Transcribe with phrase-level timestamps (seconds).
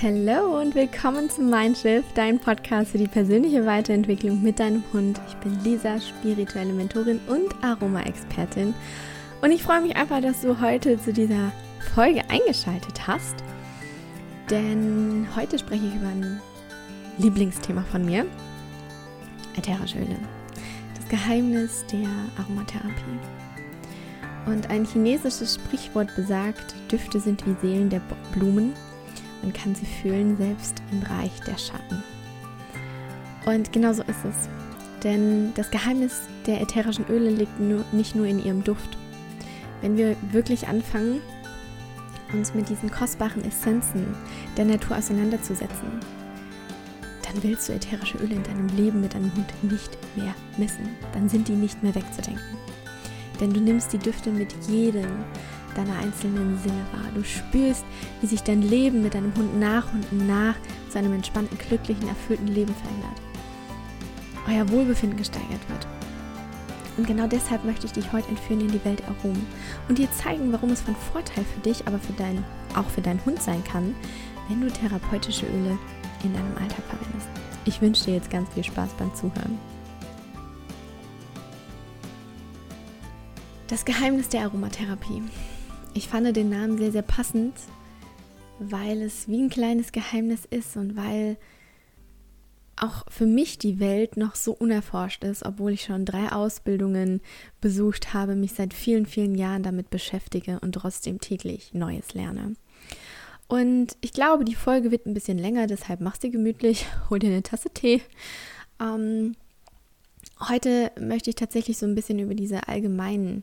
[0.00, 5.20] Hallo und willkommen zum Mindshift, dein Podcast für die persönliche Weiterentwicklung mit deinem Hund.
[5.26, 8.74] Ich bin Lisa, spirituelle Mentorin und Aroma-Expertin.
[9.42, 11.50] Und ich freue mich einfach, dass du heute zu dieser
[11.96, 13.34] Folge eingeschaltet hast.
[14.48, 16.40] Denn heute spreche ich über ein
[17.18, 18.24] Lieblingsthema von mir:
[19.56, 20.16] ätherische Öle.
[20.94, 22.08] Das Geheimnis der
[22.38, 23.18] Aromatherapie.
[24.46, 28.02] Und ein chinesisches Sprichwort besagt, Düfte sind wie Seelen der
[28.32, 28.74] Blumen
[29.42, 32.02] man kann sie fühlen, selbst im Reich der Schatten.
[33.46, 34.48] Und genau so ist es.
[35.02, 38.96] Denn das Geheimnis der ätherischen Öle liegt nur, nicht nur in ihrem Duft.
[39.80, 41.20] Wenn wir wirklich anfangen,
[42.32, 44.06] uns mit diesen kostbaren Essenzen
[44.56, 45.88] der Natur auseinanderzusetzen,
[47.22, 50.88] dann willst du ätherische Öle in deinem Leben mit deinem Hund nicht mehr missen.
[51.12, 52.58] Dann sind die nicht mehr wegzudenken.
[53.40, 55.24] Denn du nimmst die Düfte mit jedem
[55.74, 57.10] deiner einzelnen Sinne wahr.
[57.14, 57.84] Du spürst,
[58.20, 60.54] wie sich dein Leben mit deinem Hund nach und nach
[60.90, 63.20] zu einem entspannten, glücklichen, erfüllten Leben verändert.
[64.48, 65.86] Euer Wohlbefinden gesteigert wird.
[66.96, 69.46] Und genau deshalb möchte ich dich heute entführen in die Welt Aromen
[69.88, 72.44] und dir zeigen, warum es von Vorteil für dich, aber für dein,
[72.74, 73.94] auch für deinen Hund sein kann,
[74.48, 75.78] wenn du therapeutische Öle
[76.24, 77.28] in deinem Alltag verwendest.
[77.64, 79.58] Ich wünsche dir jetzt ganz viel Spaß beim Zuhören.
[83.68, 85.22] Das Geheimnis der Aromatherapie.
[85.98, 87.54] Ich fand den Namen sehr, sehr passend,
[88.60, 91.36] weil es wie ein kleines Geheimnis ist und weil
[92.76, 97.20] auch für mich die Welt noch so unerforscht ist, obwohl ich schon drei Ausbildungen
[97.60, 102.54] besucht habe, mich seit vielen, vielen Jahren damit beschäftige und trotzdem täglich Neues lerne.
[103.48, 107.30] Und ich glaube, die Folge wird ein bisschen länger, deshalb mach's dir gemütlich, hol dir
[107.30, 108.02] eine Tasse Tee.
[108.80, 109.34] Ähm,
[110.48, 113.42] heute möchte ich tatsächlich so ein bisschen über diese allgemeinen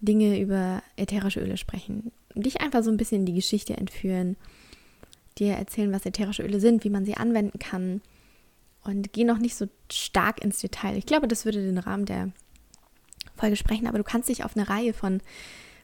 [0.00, 2.12] Dinge über ätherische Öle sprechen.
[2.34, 4.36] Dich einfach so ein bisschen in die Geschichte entführen,
[5.38, 8.00] dir erzählen, was ätherische Öle sind, wie man sie anwenden kann
[8.84, 10.96] und geh noch nicht so stark ins Detail.
[10.96, 12.30] Ich glaube, das würde den Rahmen der
[13.36, 15.20] Folge sprechen, aber du kannst dich auf eine Reihe von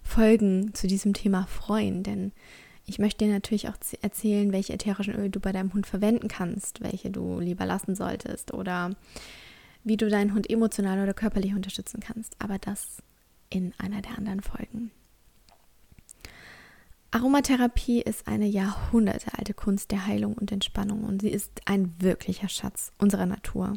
[0.02, 2.32] Folgen zu diesem Thema freuen, denn
[2.86, 6.82] ich möchte dir natürlich auch erzählen, welche ätherischen Öle du bei deinem Hund verwenden kannst,
[6.82, 8.90] welche du lieber lassen solltest oder
[9.84, 12.36] wie du deinen Hund emotional oder körperlich unterstützen kannst.
[12.38, 13.02] Aber das
[13.54, 14.90] in einer der anderen Folgen.
[17.12, 22.90] Aromatherapie ist eine jahrhundertealte Kunst der Heilung und Entspannung und sie ist ein wirklicher Schatz
[22.98, 23.74] unserer Natur.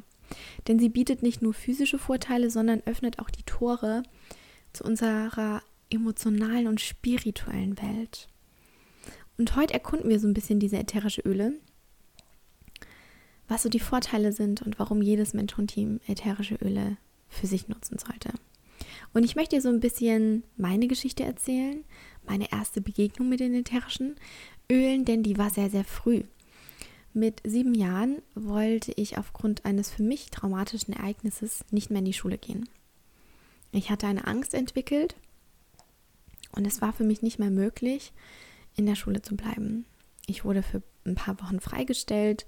[0.67, 4.01] Denn sie bietet nicht nur physische Vorteile, sondern öffnet auch die Tore
[4.73, 5.61] zu unserer
[5.91, 8.27] emotionalen und spirituellen Welt.
[9.37, 11.53] Und heute erkunden wir so ein bisschen diese ätherische Öle,
[13.47, 16.97] was so die Vorteile sind und warum jedes Mensch und Team ätherische Öle
[17.29, 18.31] für sich nutzen sollte.
[19.13, 21.84] Und ich möchte dir so ein bisschen meine Geschichte erzählen,
[22.25, 24.16] meine erste Begegnung mit den ätherischen
[24.72, 26.23] Ölen, denn die war sehr, sehr früh.
[27.13, 32.13] Mit sieben Jahren wollte ich aufgrund eines für mich traumatischen Ereignisses nicht mehr in die
[32.13, 32.69] Schule gehen.
[33.72, 35.16] Ich hatte eine Angst entwickelt
[36.51, 38.13] und es war für mich nicht mehr möglich,
[38.75, 39.85] in der Schule zu bleiben.
[40.28, 42.46] Ich wurde für ein paar Wochen freigestellt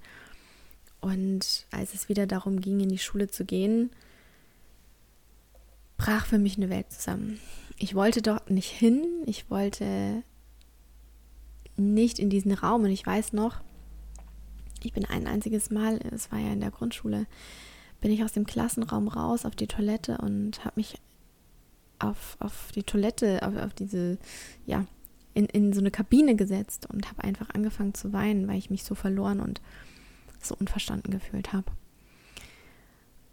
[1.00, 3.90] und als es wieder darum ging, in die Schule zu gehen,
[6.00, 7.38] brach für mich eine Welt zusammen.
[7.76, 10.22] Ich wollte dort nicht hin, ich wollte
[11.76, 13.60] nicht in diesen Raum und ich weiß noch,
[14.82, 17.26] ich bin ein einziges Mal, es war ja in der Grundschule,
[18.00, 20.94] bin ich aus dem Klassenraum raus auf die Toilette und habe mich
[21.98, 24.16] auf, auf die Toilette, auf, auf diese,
[24.64, 24.86] ja,
[25.34, 28.84] in, in so eine Kabine gesetzt und habe einfach angefangen zu weinen, weil ich mich
[28.84, 29.60] so verloren und
[30.40, 31.70] so unverstanden gefühlt habe.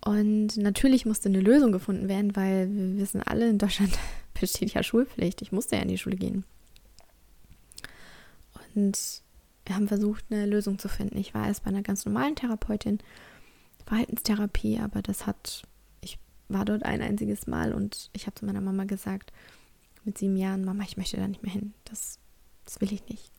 [0.07, 3.91] Und natürlich musste eine Lösung gefunden werden, weil wir wissen alle, in Deutschland
[4.39, 5.41] besteht ja Schulpflicht.
[5.41, 6.45] Ich musste ja in die Schule gehen.
[8.73, 9.21] Und
[9.65, 11.17] wir haben versucht, eine Lösung zu finden.
[11.17, 12.99] Ich war erst bei einer ganz normalen Therapeutin,
[13.85, 15.63] Verhaltenstherapie, aber das hat,
[15.99, 19.33] ich war dort ein einziges Mal und ich habe zu meiner Mama gesagt,
[20.05, 21.73] mit sieben Jahren, Mama, ich möchte da nicht mehr hin.
[21.83, 22.17] Das,
[22.63, 23.29] das will ich nicht.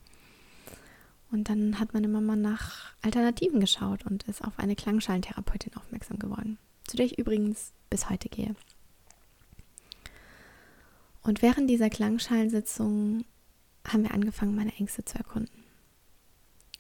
[1.31, 6.59] Und dann hat meine Mama nach Alternativen geschaut und ist auf eine Klangschalentherapeutin aufmerksam geworden,
[6.85, 8.55] zu der ich übrigens bis heute gehe.
[11.23, 13.25] Und während dieser Klangschalensitzung
[13.87, 15.65] haben wir angefangen, meine Ängste zu erkunden.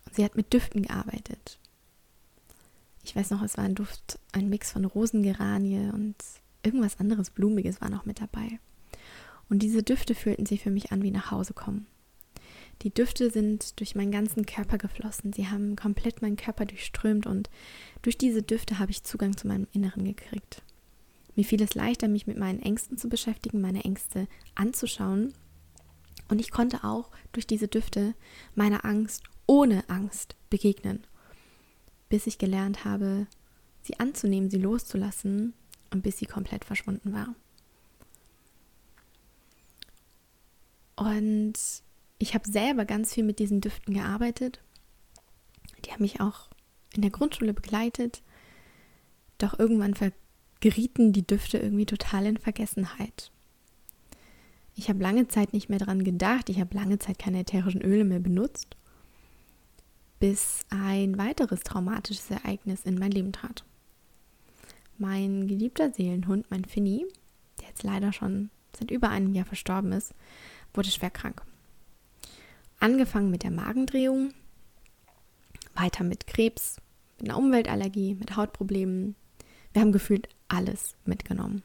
[0.06, 1.58] Und sie hat mit Düften gearbeitet.
[3.02, 6.16] Ich weiß noch, es war ein Duft, ein Mix von Rosengeranie und
[6.62, 8.58] irgendwas anderes Blumiges war noch mit dabei.
[9.48, 11.86] Und diese Düfte fühlten sich für mich an wie nach Hause kommen.
[12.82, 15.32] Die Düfte sind durch meinen ganzen Körper geflossen.
[15.32, 17.50] Sie haben komplett meinen Körper durchströmt und
[18.02, 20.62] durch diese Düfte habe ich Zugang zu meinem Inneren gekriegt.
[21.34, 25.34] Mir fiel es leichter, mich mit meinen Ängsten zu beschäftigen, meine Ängste anzuschauen.
[26.28, 28.14] Und ich konnte auch durch diese Düfte
[28.54, 31.04] meiner Angst ohne Angst begegnen,
[32.08, 33.26] bis ich gelernt habe,
[33.82, 35.54] sie anzunehmen, sie loszulassen
[35.90, 37.34] und bis sie komplett verschwunden war.
[40.96, 41.54] Und
[42.18, 44.60] ich habe selber ganz viel mit diesen Düften gearbeitet.
[45.84, 46.48] Die haben mich auch
[46.94, 48.22] in der Grundschule begleitet.
[49.38, 49.94] Doch irgendwann
[50.60, 53.30] gerieten die Düfte irgendwie total in Vergessenheit.
[54.74, 56.48] Ich habe lange Zeit nicht mehr daran gedacht.
[56.48, 58.76] Ich habe lange Zeit keine ätherischen Öle mehr benutzt,
[60.18, 63.64] bis ein weiteres traumatisches Ereignis in mein Leben trat.
[64.96, 67.06] Mein geliebter Seelenhund, mein Finny,
[67.60, 70.14] der jetzt leider schon seit über einem Jahr verstorben ist,
[70.74, 71.42] wurde schwer krank.
[72.80, 74.32] Angefangen mit der Magendrehung,
[75.74, 76.76] weiter mit Krebs,
[77.18, 79.16] mit einer Umweltallergie, mit Hautproblemen.
[79.72, 81.62] Wir haben gefühlt alles mitgenommen.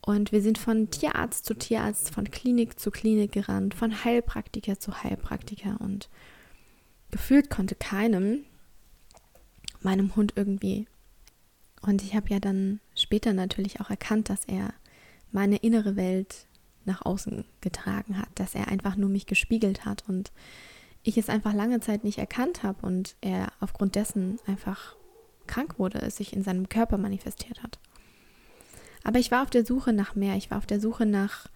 [0.00, 5.02] Und wir sind von Tierarzt zu Tierarzt, von Klinik zu Klinik gerannt, von Heilpraktiker zu
[5.02, 6.08] Heilpraktiker und
[7.10, 8.44] gefühlt konnte keinem
[9.82, 10.86] meinem Hund irgendwie.
[11.82, 14.74] Und ich habe ja dann später natürlich auch erkannt, dass er
[15.32, 16.46] meine innere Welt
[16.90, 20.32] nach außen getragen hat, dass er einfach nur mich gespiegelt hat und
[21.02, 24.96] ich es einfach lange Zeit nicht erkannt habe und er aufgrund dessen einfach
[25.46, 27.78] krank wurde, es sich in seinem Körper manifestiert hat.
[29.02, 31.48] Aber ich war auf der Suche nach mehr, ich war auf der Suche nach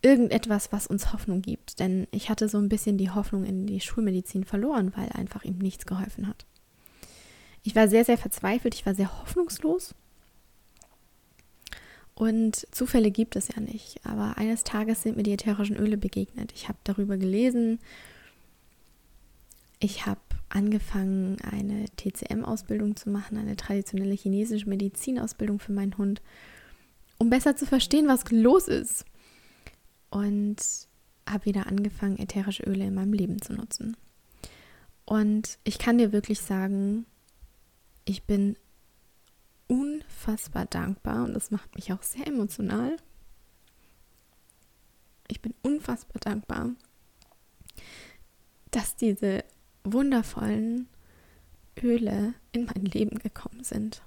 [0.00, 3.80] irgendetwas, was uns Hoffnung gibt, denn ich hatte so ein bisschen die Hoffnung in die
[3.80, 6.46] Schulmedizin verloren, weil einfach ihm nichts geholfen hat.
[7.62, 9.94] Ich war sehr, sehr verzweifelt, ich war sehr hoffnungslos
[12.14, 14.04] und Zufälle gibt es ja nicht.
[14.04, 16.52] Aber eines Tages sind mir die ätherischen Öle begegnet.
[16.54, 17.78] Ich habe darüber gelesen.
[19.78, 26.20] Ich habe angefangen, eine TCM-Ausbildung zu machen, eine traditionelle chinesische Medizinausbildung für meinen Hund,
[27.18, 29.04] um besser zu verstehen, was los ist.
[30.10, 30.56] Und
[31.28, 33.96] habe wieder angefangen, ätherische Öle in meinem Leben zu nutzen.
[35.06, 37.06] Und ich kann dir wirklich sagen,
[38.04, 38.56] ich bin
[39.72, 42.98] unfassbar dankbar und das macht mich auch sehr emotional.
[45.28, 46.72] Ich bin unfassbar dankbar,
[48.70, 49.44] dass diese
[49.82, 50.88] wundervollen
[51.82, 54.02] Öle in mein Leben gekommen sind.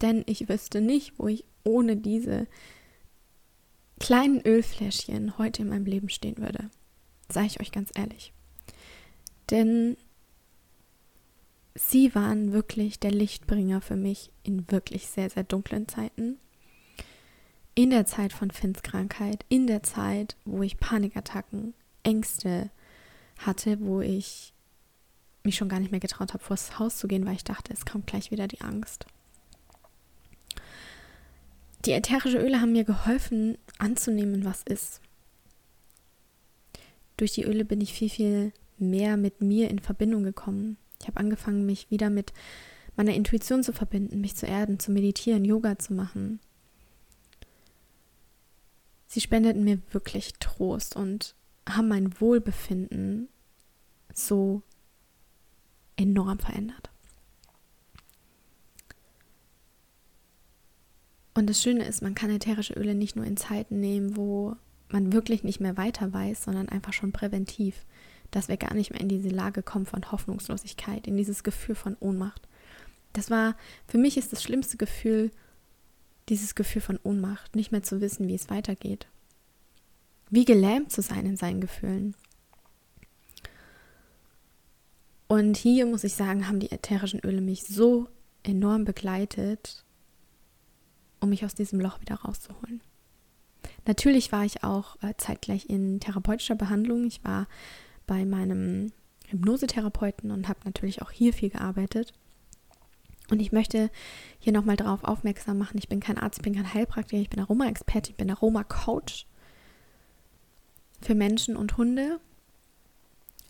[0.00, 2.48] Denn ich wüsste nicht, wo ich ohne diese
[4.00, 6.68] kleinen Ölfläschchen heute in meinem Leben stehen würde.
[7.28, 8.32] Sage ich euch ganz ehrlich.
[9.50, 9.96] Denn
[11.74, 16.38] sie waren wirklich der Lichtbringer für mich in wirklich sehr, sehr dunklen Zeiten.
[17.74, 22.70] In der Zeit von Finns Krankheit, in der Zeit, wo ich Panikattacken, Ängste
[23.38, 24.52] hatte, wo ich
[25.44, 27.86] mich schon gar nicht mehr getraut habe, vors Haus zu gehen, weil ich dachte, es
[27.86, 29.06] kommt gleich wieder die Angst.
[31.84, 35.00] Die ätherischen Öle haben mir geholfen, anzunehmen, was ist.
[37.16, 40.76] Durch die Öle bin ich viel, viel mehr mit mir in Verbindung gekommen.
[41.00, 42.32] Ich habe angefangen, mich wieder mit
[42.96, 46.40] meiner Intuition zu verbinden, mich zu erden, zu meditieren, Yoga zu machen.
[49.06, 51.34] Sie spendeten mir wirklich Trost und
[51.68, 53.28] haben mein Wohlbefinden
[54.12, 54.62] so
[55.96, 56.90] enorm verändert.
[61.34, 64.56] Und das Schöne ist, man kann ätherische Öle nicht nur in Zeiten nehmen, wo
[64.90, 67.86] man wirklich nicht mehr weiter weiß, sondern einfach schon präventiv
[68.30, 71.96] dass wir gar nicht mehr in diese Lage kommen von Hoffnungslosigkeit, in dieses Gefühl von
[72.00, 72.48] Ohnmacht.
[73.12, 73.56] Das war,
[73.86, 75.30] für mich ist das schlimmste Gefühl,
[76.28, 79.06] dieses Gefühl von Ohnmacht, nicht mehr zu wissen, wie es weitergeht.
[80.30, 82.14] Wie gelähmt zu sein in seinen Gefühlen.
[85.26, 88.08] Und hier muss ich sagen, haben die ätherischen Öle mich so
[88.42, 89.84] enorm begleitet,
[91.20, 92.80] um mich aus diesem Loch wieder rauszuholen.
[93.86, 97.06] Natürlich war ich auch äh, zeitgleich in therapeutischer Behandlung.
[97.06, 97.46] Ich war
[98.08, 98.90] bei meinem
[99.28, 102.12] Hypnosetherapeuten und habe natürlich auch hier viel gearbeitet.
[103.30, 103.90] Und ich möchte
[104.40, 107.38] hier nochmal darauf aufmerksam machen, ich bin kein Arzt, ich bin kein Heilpraktiker, ich bin
[107.38, 109.26] Aroma-Experte, ich bin Aroma-Coach
[111.00, 112.18] für Menschen und Hunde,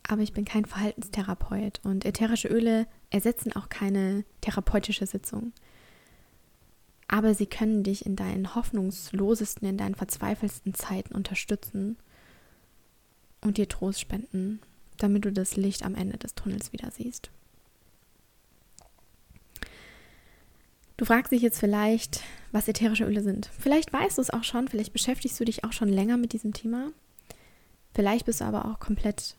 [0.07, 5.53] aber ich bin kein Verhaltenstherapeut und ätherische Öle ersetzen auch keine therapeutische Sitzung.
[7.07, 11.97] Aber sie können dich in deinen hoffnungslosesten, in deinen verzweifelsten Zeiten unterstützen
[13.49, 14.61] und dir Trost spenden,
[14.99, 17.31] damit du das Licht am Ende des Tunnels wieder siehst.
[20.97, 23.51] Du fragst dich jetzt vielleicht, was ätherische Öle sind.
[23.59, 26.53] Vielleicht weißt du es auch schon, vielleicht beschäftigst du dich auch schon länger mit diesem
[26.53, 26.91] Thema.
[27.95, 29.37] Vielleicht bist du aber auch komplett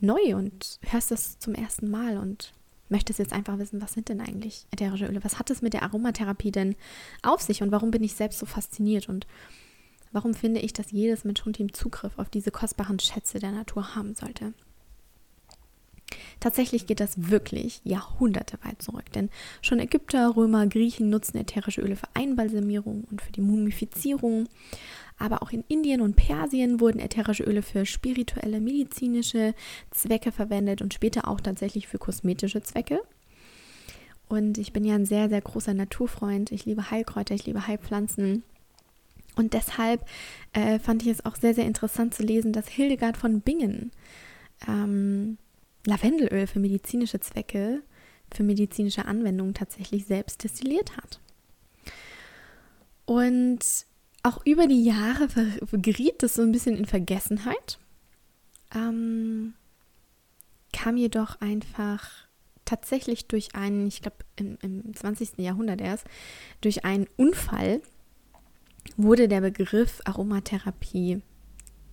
[0.00, 2.52] neu und hörst das zum ersten Mal und
[2.88, 5.24] möchtest jetzt einfach wissen, was sind denn eigentlich ätherische Öle?
[5.24, 6.74] Was hat es mit der Aromatherapie denn
[7.22, 9.26] auf sich und warum bin ich selbst so fasziniert und
[10.14, 14.54] Warum finde ich, dass jedes Mensch-Hund-Team Zugriff auf diese kostbaren Schätze der Natur haben sollte?
[16.38, 19.28] Tatsächlich geht das wirklich Jahrhunderte weit zurück, denn
[19.60, 24.48] schon Ägypter, Römer, Griechen nutzen ätherische Öle für Einbalsamierung und für die Mumifizierung.
[25.18, 29.52] Aber auch in Indien und Persien wurden ätherische Öle für spirituelle, medizinische
[29.90, 33.00] Zwecke verwendet und später auch tatsächlich für kosmetische Zwecke.
[34.28, 36.52] Und ich bin ja ein sehr, sehr großer Naturfreund.
[36.52, 38.44] Ich liebe Heilkräuter, ich liebe Heilpflanzen.
[39.36, 40.06] Und deshalb
[40.52, 43.90] äh, fand ich es auch sehr, sehr interessant zu lesen, dass Hildegard von Bingen
[44.68, 45.38] ähm,
[45.86, 47.82] Lavendelöl für medizinische Zwecke,
[48.32, 51.20] für medizinische Anwendungen tatsächlich selbst destilliert hat.
[53.04, 53.60] Und
[54.22, 55.28] auch über die Jahre
[55.72, 57.78] geriet das so ein bisschen in Vergessenheit,
[58.74, 59.54] ähm,
[60.72, 62.26] kam jedoch einfach
[62.64, 65.38] tatsächlich durch einen, ich glaube im, im 20.
[65.38, 66.06] Jahrhundert erst,
[66.62, 67.82] durch einen Unfall
[68.96, 71.22] wurde der Begriff Aromatherapie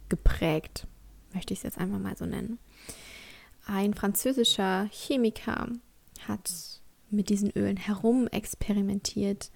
[0.09, 0.87] geprägt,
[1.33, 2.59] möchte ich es jetzt einfach mal so nennen.
[3.65, 5.69] Ein französischer Chemiker
[6.27, 9.51] hat mit diesen Ölen herum experimentiert.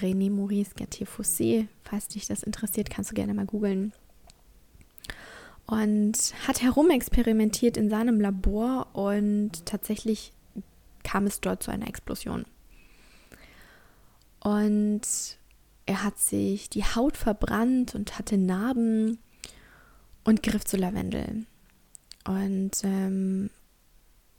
[0.00, 3.92] René Maurice Gattier-Fossé, falls dich das interessiert, kannst du gerne mal googeln.
[5.66, 10.32] Und hat herumexperimentiert in seinem Labor und tatsächlich
[11.04, 12.44] kam es dort zu einer Explosion.
[14.40, 15.02] Und
[15.86, 19.18] er hat sich die Haut verbrannt und hatte Narben
[20.24, 21.46] und griff zu Lavendel.
[22.26, 23.50] Und ähm,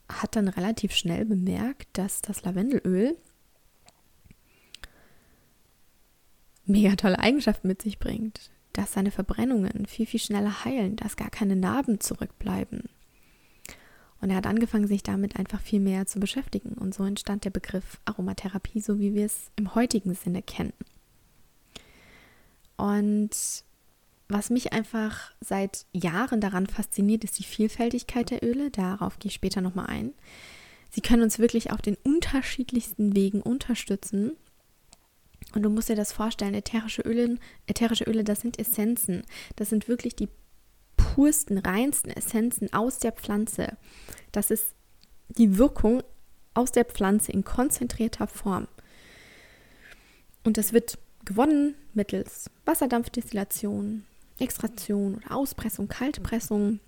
[0.09, 3.15] hat dann relativ schnell bemerkt, dass das Lavendelöl
[6.65, 11.29] mega tolle Eigenschaften mit sich bringt, dass seine Verbrennungen viel, viel schneller heilen, dass gar
[11.29, 12.83] keine Narben zurückbleiben.
[14.19, 16.73] Und er hat angefangen, sich damit einfach viel mehr zu beschäftigen.
[16.73, 20.73] Und so entstand der Begriff Aromatherapie, so wie wir es im heutigen Sinne kennen.
[22.77, 23.31] Und
[24.27, 28.71] was mich einfach seit Jahren daran fasziniert, ist die Vielfältigkeit der Öle.
[28.71, 30.13] Darauf gehe ich später nochmal ein.
[30.89, 34.31] Sie können uns wirklich auf den unterschiedlichsten Wegen unterstützen.
[35.53, 39.23] Und du musst dir das vorstellen, ätherische Öle, ätherische Öle, das sind Essenzen.
[39.55, 40.29] Das sind wirklich die
[40.97, 43.77] pursten, reinsten Essenzen aus der Pflanze.
[44.31, 44.73] Das ist
[45.29, 46.01] die Wirkung
[46.53, 48.67] aus der Pflanze in konzentrierter Form.
[50.43, 54.03] Und das wird gewonnen mittels Wasserdampfdestillation,
[54.39, 56.79] Extraktion oder Auspressung, Kaltpressung.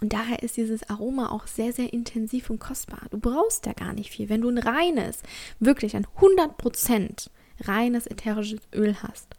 [0.00, 3.02] Und daher ist dieses Aroma auch sehr, sehr intensiv und kostbar.
[3.10, 4.28] Du brauchst ja gar nicht viel.
[4.28, 5.22] Wenn du ein reines,
[5.58, 7.30] wirklich ein 100%
[7.60, 9.34] reines ätherisches Öl hast,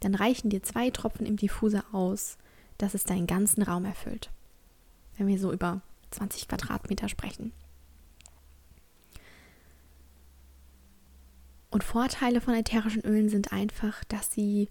[0.00, 2.38] dann reichen dir zwei Tropfen im Diffuser aus,
[2.78, 4.30] dass es deinen ganzen Raum erfüllt.
[5.16, 7.52] Wenn wir so über 20 Quadratmeter sprechen.
[11.72, 14.68] Und Vorteile von ätherischen Ölen sind einfach, dass sie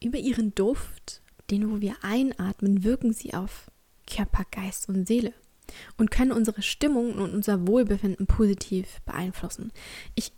[0.00, 3.68] über ihren Duft, den wo wir einatmen, wirken sie auf
[4.06, 5.32] Körper, Geist und Seele
[5.96, 9.72] und können unsere Stimmung und unser Wohlbefinden positiv beeinflussen.
[10.14, 10.30] Ich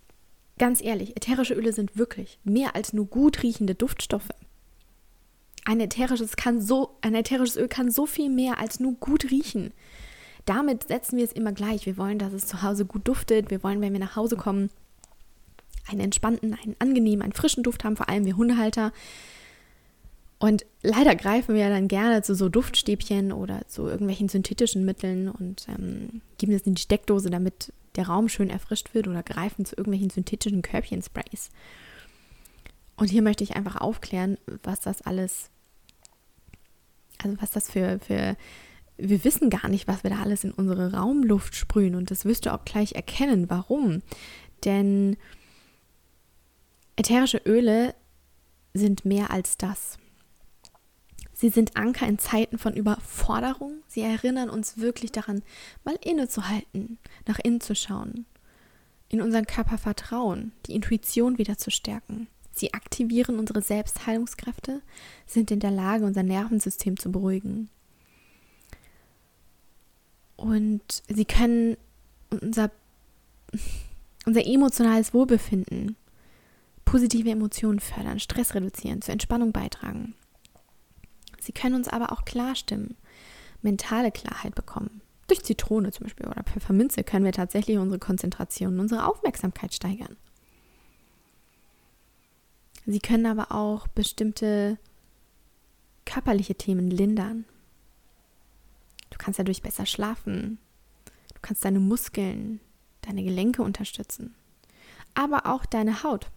[0.58, 4.30] ganz ehrlich, ätherische Öle sind wirklich mehr als nur gut riechende Duftstoffe.
[5.66, 9.74] Ein ätherisches, kann so, ein ätherisches Öl kann so viel mehr als nur gut riechen.
[10.46, 11.84] Damit setzen wir es immer gleich.
[11.84, 13.50] Wir wollen, dass es zu Hause gut duftet.
[13.50, 14.70] Wir wollen, wenn wir nach Hause kommen,
[15.88, 18.92] einen entspannten, einen angenehmen, einen frischen Duft haben, vor allem wir Hundehalter.
[20.38, 25.66] Und leider greifen wir dann gerne zu so Duftstäbchen oder zu irgendwelchen synthetischen Mitteln und
[25.68, 29.76] ähm, geben es in die Steckdose, damit der Raum schön erfrischt wird oder greifen zu
[29.76, 31.50] irgendwelchen synthetischen Körbchensprays.
[32.96, 35.50] Und hier möchte ich einfach aufklären, was das alles,
[37.22, 38.37] also was das für, für,
[38.96, 42.46] wir wissen gar nicht, was wir da alles in unsere Raumluft sprühen und das wirst
[42.46, 44.02] du auch gleich erkennen, warum.
[44.64, 45.16] Denn
[46.97, 47.94] Ätherische Öle
[48.75, 49.99] sind mehr als das.
[51.32, 53.82] Sie sind Anker in Zeiten von Überforderung.
[53.88, 55.42] Sie erinnern uns wirklich daran,
[55.85, 58.26] mal innezuhalten, nach innen zu schauen,
[59.09, 62.28] in unseren Körper vertrauen, die Intuition wieder zu stärken.
[62.52, 64.82] Sie aktivieren unsere Selbstheilungskräfte,
[65.25, 67.70] sind in der Lage, unser Nervensystem zu beruhigen.
[70.37, 71.78] Und sie können
[72.28, 72.70] unser,
[74.26, 75.97] unser emotionales Wohlbefinden
[76.90, 80.14] positive Emotionen fördern, Stress reduzieren, zur Entspannung beitragen.
[81.38, 82.97] Sie können uns aber auch klarstimmen,
[83.62, 85.00] mentale Klarheit bekommen.
[85.28, 90.16] Durch Zitrone zum Beispiel oder Pfefferminze können wir tatsächlich unsere Konzentration unsere Aufmerksamkeit steigern.
[92.87, 94.76] Sie können aber auch bestimmte
[96.04, 97.44] körperliche Themen lindern.
[99.11, 100.59] Du kannst dadurch besser schlafen.
[101.35, 102.59] Du kannst deine Muskeln,
[103.02, 104.35] deine Gelenke unterstützen.
[105.14, 106.32] Aber auch deine Haut.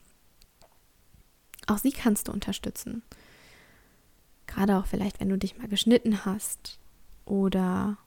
[1.67, 3.03] Auch sie kannst du unterstützen.
[4.47, 6.77] Gerade auch vielleicht, wenn du dich mal geschnitten hast
[7.25, 7.97] oder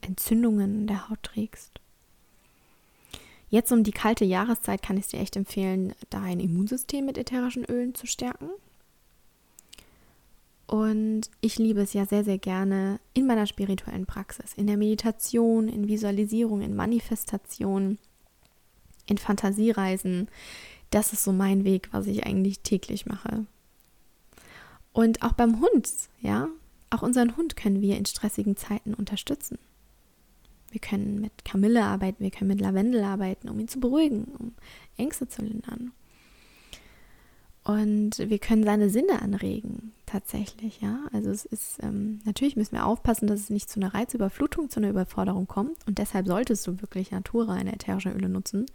[0.00, 1.80] Entzündungen in der Haut trägst.
[3.50, 7.94] Jetzt um die kalte Jahreszeit kann ich dir echt empfehlen, dein Immunsystem mit ätherischen Ölen
[7.94, 8.50] zu stärken.
[10.66, 15.68] Und ich liebe es ja sehr, sehr gerne in meiner spirituellen Praxis, in der Meditation,
[15.68, 17.98] in Visualisierung, in Manifestation,
[19.06, 20.28] in Fantasiereisen.
[20.94, 23.46] Das ist so mein Weg, was ich eigentlich täglich mache.
[24.92, 26.46] Und auch beim Hund, ja,
[26.90, 29.58] auch unseren Hund können wir in stressigen Zeiten unterstützen.
[30.70, 34.52] Wir können mit Kamille arbeiten, wir können mit Lavendel arbeiten, um ihn zu beruhigen, um
[34.96, 35.90] Ängste zu lindern.
[37.64, 41.00] Und wir können seine Sinne anregen, tatsächlich, ja.
[41.12, 44.78] Also es ist, ähm, natürlich müssen wir aufpassen, dass es nicht zu einer Reizüberflutung, zu
[44.78, 45.84] einer Überforderung kommt.
[45.88, 48.66] Und deshalb solltest du wirklich naturreine ätherische Öle nutzen.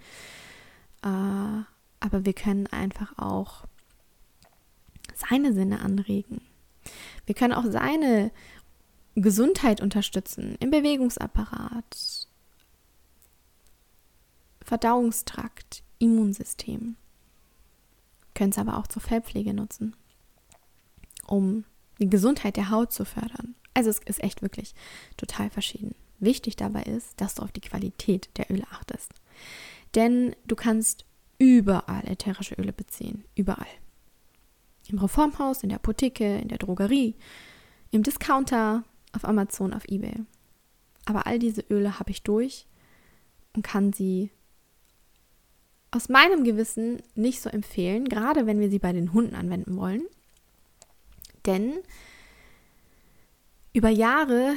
[1.01, 1.63] Äh,
[1.99, 3.65] aber wir können einfach auch
[5.15, 6.41] seine Sinne anregen.
[7.25, 8.31] Wir können auch seine
[9.15, 12.27] Gesundheit unterstützen im Bewegungsapparat,
[14.61, 16.95] Verdauungstrakt, Immunsystem.
[18.35, 19.95] Können es aber auch zur Fellpflege nutzen,
[21.27, 21.65] um
[21.99, 23.55] die Gesundheit der Haut zu fördern.
[23.73, 24.73] Also es ist echt wirklich
[25.17, 25.95] total verschieden.
[26.19, 29.11] Wichtig dabei ist, dass du auf die Qualität der Öle achtest.
[29.95, 31.05] Denn du kannst
[31.39, 33.23] überall ätherische Öle beziehen.
[33.35, 33.67] Überall.
[34.87, 37.15] Im Reformhaus, in der Apotheke, in der Drogerie,
[37.91, 40.15] im Discounter, auf Amazon, auf eBay.
[41.05, 42.67] Aber all diese Öle habe ich durch
[43.55, 44.29] und kann sie
[45.91, 50.03] aus meinem Gewissen nicht so empfehlen, gerade wenn wir sie bei den Hunden anwenden wollen.
[51.45, 51.73] Denn
[53.73, 54.55] über Jahre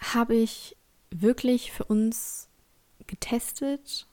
[0.00, 0.76] habe ich
[1.10, 2.48] wirklich für uns
[3.06, 4.06] getestet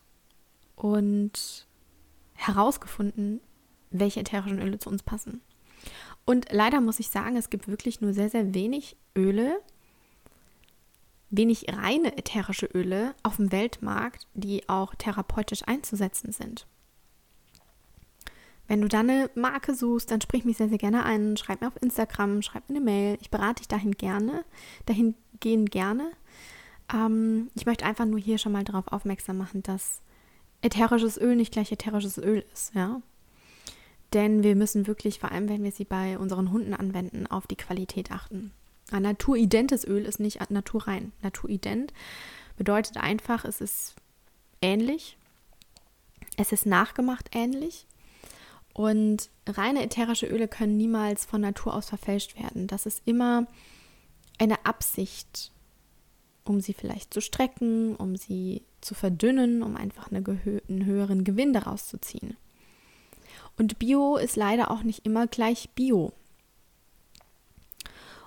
[0.75, 1.67] und
[2.39, 3.41] herausgefunden,
[3.91, 5.41] welche ätherischen Öle zu uns passen.
[6.25, 9.59] Und leider muss ich sagen, es gibt wirklich nur sehr, sehr wenig Öle,
[11.29, 16.65] wenig reine ätherische Öle auf dem Weltmarkt, die auch therapeutisch einzusetzen sind.
[18.67, 21.37] Wenn du da eine Marke suchst, dann sprich mich sehr, sehr gerne ein.
[21.37, 23.17] Schreib mir auf Instagram, schreib mir eine Mail.
[23.19, 24.45] Ich berate dich dahin gerne,
[24.85, 26.11] dahin gehen gerne.
[26.93, 30.01] Ähm, ich möchte einfach nur hier schon mal darauf aufmerksam machen, dass
[30.61, 33.01] ätherisches Öl nicht gleich ätherisches Öl ist, ja.
[34.13, 37.55] Denn wir müssen wirklich, vor allem wenn wir sie bei unseren Hunden anwenden, auf die
[37.55, 38.51] Qualität achten.
[38.91, 41.11] Ein naturidentes Öl ist nicht naturrein.
[41.21, 41.93] Naturident
[42.57, 43.95] bedeutet einfach, es ist
[44.61, 45.17] ähnlich,
[46.37, 47.85] es ist nachgemacht ähnlich.
[48.73, 52.67] Und reine ätherische Öle können niemals von Natur aus verfälscht werden.
[52.67, 53.45] Das ist immer
[54.37, 55.51] eine Absicht,
[56.49, 61.53] um sie vielleicht zu strecken, um sie zu verdünnen, um einfach eine einen höheren Gewinn
[61.53, 62.35] daraus zu ziehen.
[63.57, 66.11] Und Bio ist leider auch nicht immer gleich Bio.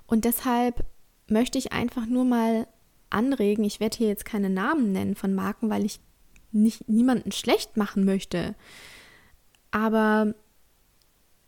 [0.06, 0.84] Und deshalb
[1.26, 2.68] möchte ich einfach nur mal
[3.10, 5.98] anregen, ich werde hier jetzt keine Namen nennen von Marken, weil ich
[6.52, 8.54] nicht, niemanden schlecht machen möchte.
[9.72, 10.34] Aber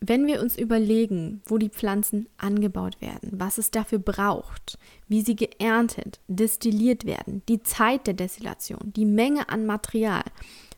[0.00, 4.78] wenn wir uns überlegen, wo die Pflanzen angebaut werden, was es dafür braucht,
[5.08, 10.24] wie sie geerntet, destilliert werden, die Zeit der Destillation, die Menge an Material,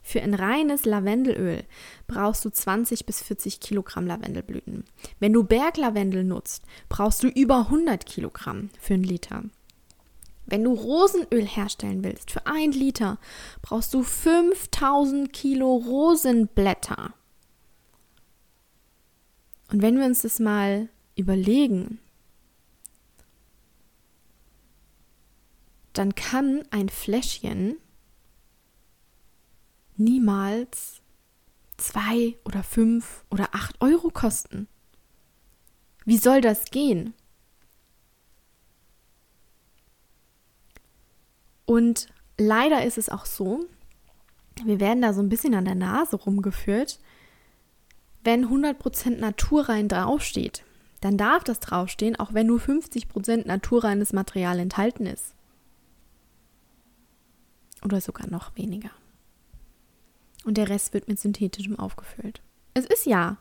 [0.06, 1.64] für ein reines Lavendelöl
[2.06, 4.84] brauchst du 20 bis 40 Kilogramm Lavendelblüten.
[5.18, 9.42] Wenn du Berglavendel nutzt, brauchst du über 100 Kilogramm für einen Liter.
[10.46, 13.18] Wenn du Rosenöl herstellen willst für ein Liter,
[13.62, 17.12] brauchst du 5000 Kilo Rosenblätter.
[19.68, 21.98] Und wenn wir uns das mal überlegen,
[25.92, 27.76] dann kann ein Fläschchen
[29.96, 31.00] niemals
[31.78, 34.68] zwei oder fünf oder acht Euro kosten.
[36.04, 37.14] Wie soll das gehen?
[41.64, 43.66] Und leider ist es auch so,
[44.64, 47.00] wir werden da so ein bisschen an der Nase rumgeführt.
[48.26, 50.64] Wenn 100% naturrein draufsteht,
[51.00, 55.34] dann darf das draufstehen, auch wenn nur 50% naturreines Material enthalten ist.
[57.82, 58.90] Oder sogar noch weniger
[60.46, 62.40] und der Rest wird mit synthetischem aufgefüllt.
[62.72, 63.36] Es ist ja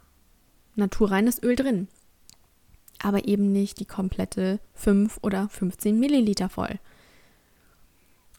[0.76, 1.88] naturreines Öl drin,
[3.02, 6.80] aber eben nicht die komplette 5 oder 15 Milliliter voll.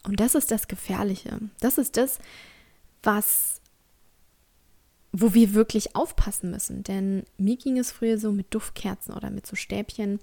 [0.03, 1.39] Und das ist das Gefährliche.
[1.61, 2.19] Das ist das,
[3.03, 3.61] was,
[5.19, 6.83] wo wir wirklich aufpassen müssen.
[6.83, 10.19] Denn mir ging es früher so mit Duftkerzen oder mit so Stäbchen.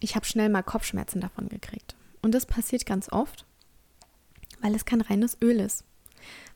[0.00, 1.96] Ich habe schnell mal Kopfschmerzen davon gekriegt.
[2.22, 3.44] Und das passiert ganz oft,
[4.60, 5.84] weil es kein reines Öl ist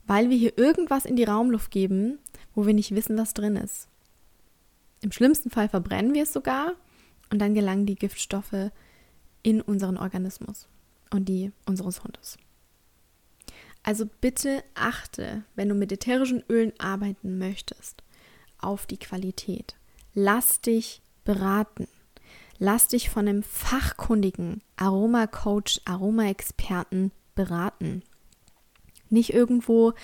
[0.09, 2.19] weil wir hier irgendwas in die Raumluft geben,
[2.55, 3.89] wo wir nicht wissen, was drin ist.
[5.03, 6.73] Im schlimmsten Fall verbrennen wir es sogar
[7.31, 8.73] und dann gelangen die Giftstoffe
[9.45, 10.67] in unseren Organismus.
[11.11, 12.37] und die unseres Hundes.
[13.89, 18.03] Also bitte achte, wenn du mit ätherischen Ölen arbeiten möchtest,
[18.59, 19.77] auf die Qualität.
[20.13, 21.89] Lass dich beraten.
[22.59, 28.03] Lass dich von einem fachkundigen Aromacoach, Aromaexperten beraten.
[29.09, 29.95] Nicht irgendwo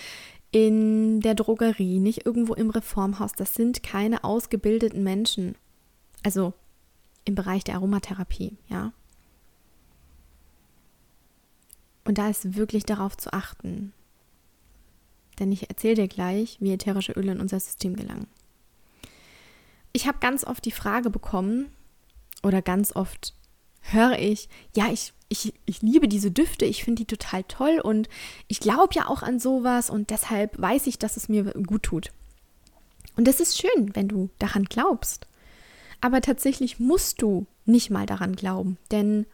[0.50, 3.32] in der Drogerie, nicht irgendwo im Reformhaus.
[3.32, 5.56] Das sind keine ausgebildeten Menschen.
[6.22, 6.54] Also
[7.26, 8.94] im Bereich der Aromatherapie, ja.
[12.04, 13.92] Und da ist wirklich darauf zu achten.
[15.38, 18.28] Denn ich erzähle dir gleich, wie ätherische Öle in unser System gelangen.
[19.92, 21.70] Ich habe ganz oft die Frage bekommen,
[22.42, 23.34] oder ganz oft
[23.80, 28.08] höre ich, ja, ich, ich, ich liebe diese Düfte, ich finde die total toll und
[28.48, 32.12] ich glaube ja auch an sowas und deshalb weiß ich, dass es mir gut tut.
[33.16, 35.26] Und es ist schön, wenn du daran glaubst.
[36.00, 39.26] Aber tatsächlich musst du nicht mal daran glauben, denn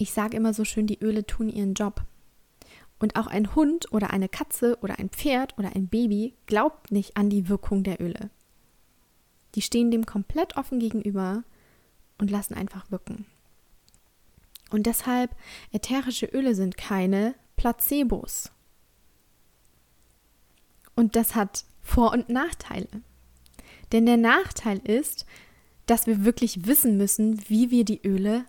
[0.00, 2.02] ich sage immer so schön, die Öle tun ihren Job.
[2.98, 7.16] Und auch ein Hund oder eine Katze oder ein Pferd oder ein Baby glaubt nicht
[7.16, 8.30] an die Wirkung der Öle.
[9.54, 11.44] Die stehen dem komplett offen gegenüber
[12.18, 13.26] und lassen einfach wirken.
[14.70, 15.34] Und deshalb,
[15.72, 18.52] ätherische Öle sind keine Placebos.
[20.94, 22.88] Und das hat Vor- und Nachteile.
[23.92, 25.26] Denn der Nachteil ist,
[25.86, 28.44] dass wir wirklich wissen müssen, wie wir die Öle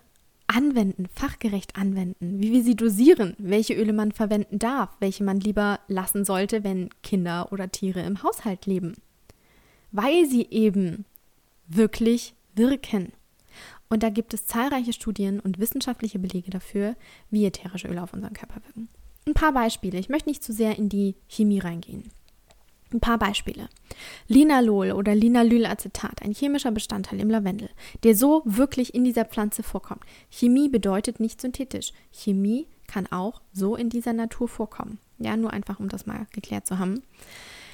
[0.54, 5.80] anwenden, fachgerecht anwenden, wie wir sie dosieren, welche Öle man verwenden darf, welche man lieber
[5.88, 8.94] lassen sollte, wenn Kinder oder Tiere im Haushalt leben.
[9.90, 11.04] Weil sie eben
[11.66, 13.12] wirklich wirken.
[13.88, 16.96] Und da gibt es zahlreiche Studien und wissenschaftliche Belege dafür,
[17.30, 18.88] wie ätherische Öle auf unseren Körper wirken.
[19.26, 19.98] Ein paar Beispiele.
[19.98, 22.04] Ich möchte nicht zu sehr in die Chemie reingehen.
[22.92, 23.68] Ein paar Beispiele.
[24.28, 27.70] Linalol oder Linalylacetat, ein chemischer Bestandteil im Lavendel,
[28.02, 30.02] der so wirklich in dieser Pflanze vorkommt.
[30.30, 31.92] Chemie bedeutet nicht synthetisch.
[32.10, 34.98] Chemie kann auch so in dieser Natur vorkommen.
[35.18, 37.02] Ja, nur einfach, um das mal geklärt zu haben.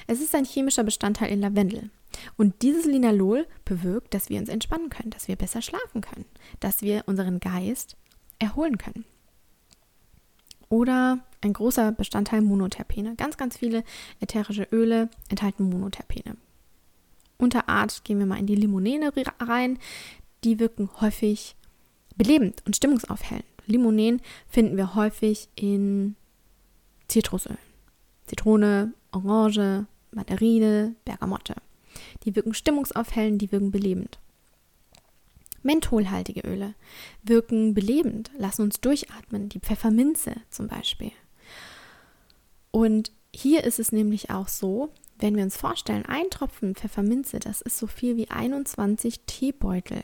[0.07, 1.89] Es ist ein chemischer Bestandteil in Lavendel.
[2.37, 6.25] Und dieses Linalol bewirkt, dass wir uns entspannen können, dass wir besser schlafen können,
[6.59, 7.97] dass wir unseren Geist
[8.39, 9.05] erholen können.
[10.69, 13.15] Oder ein großer Bestandteil Monoterpene.
[13.15, 13.83] Ganz, ganz viele
[14.19, 16.37] ätherische Öle enthalten Monoterpene.
[17.37, 19.79] Unter Art gehen wir mal in die Limonene rein.
[20.43, 21.55] Die wirken häufig
[22.15, 23.45] belebend und stimmungsaufhellend.
[23.65, 26.15] Limonen finden wir häufig in
[27.07, 27.57] Zitrusölen.
[28.25, 31.55] Zitrone, Orange, Mandarine, Bergamotte.
[32.23, 34.19] Die wirken stimmungsaufhellend, die wirken belebend.
[35.63, 36.75] Mentholhaltige Öle
[37.23, 41.11] wirken belebend, lassen uns durchatmen, die Pfefferminze zum Beispiel.
[42.71, 47.61] Und hier ist es nämlich auch so, wenn wir uns vorstellen, ein Tropfen Pfefferminze, das
[47.61, 50.03] ist so viel wie 21 Teebeutel.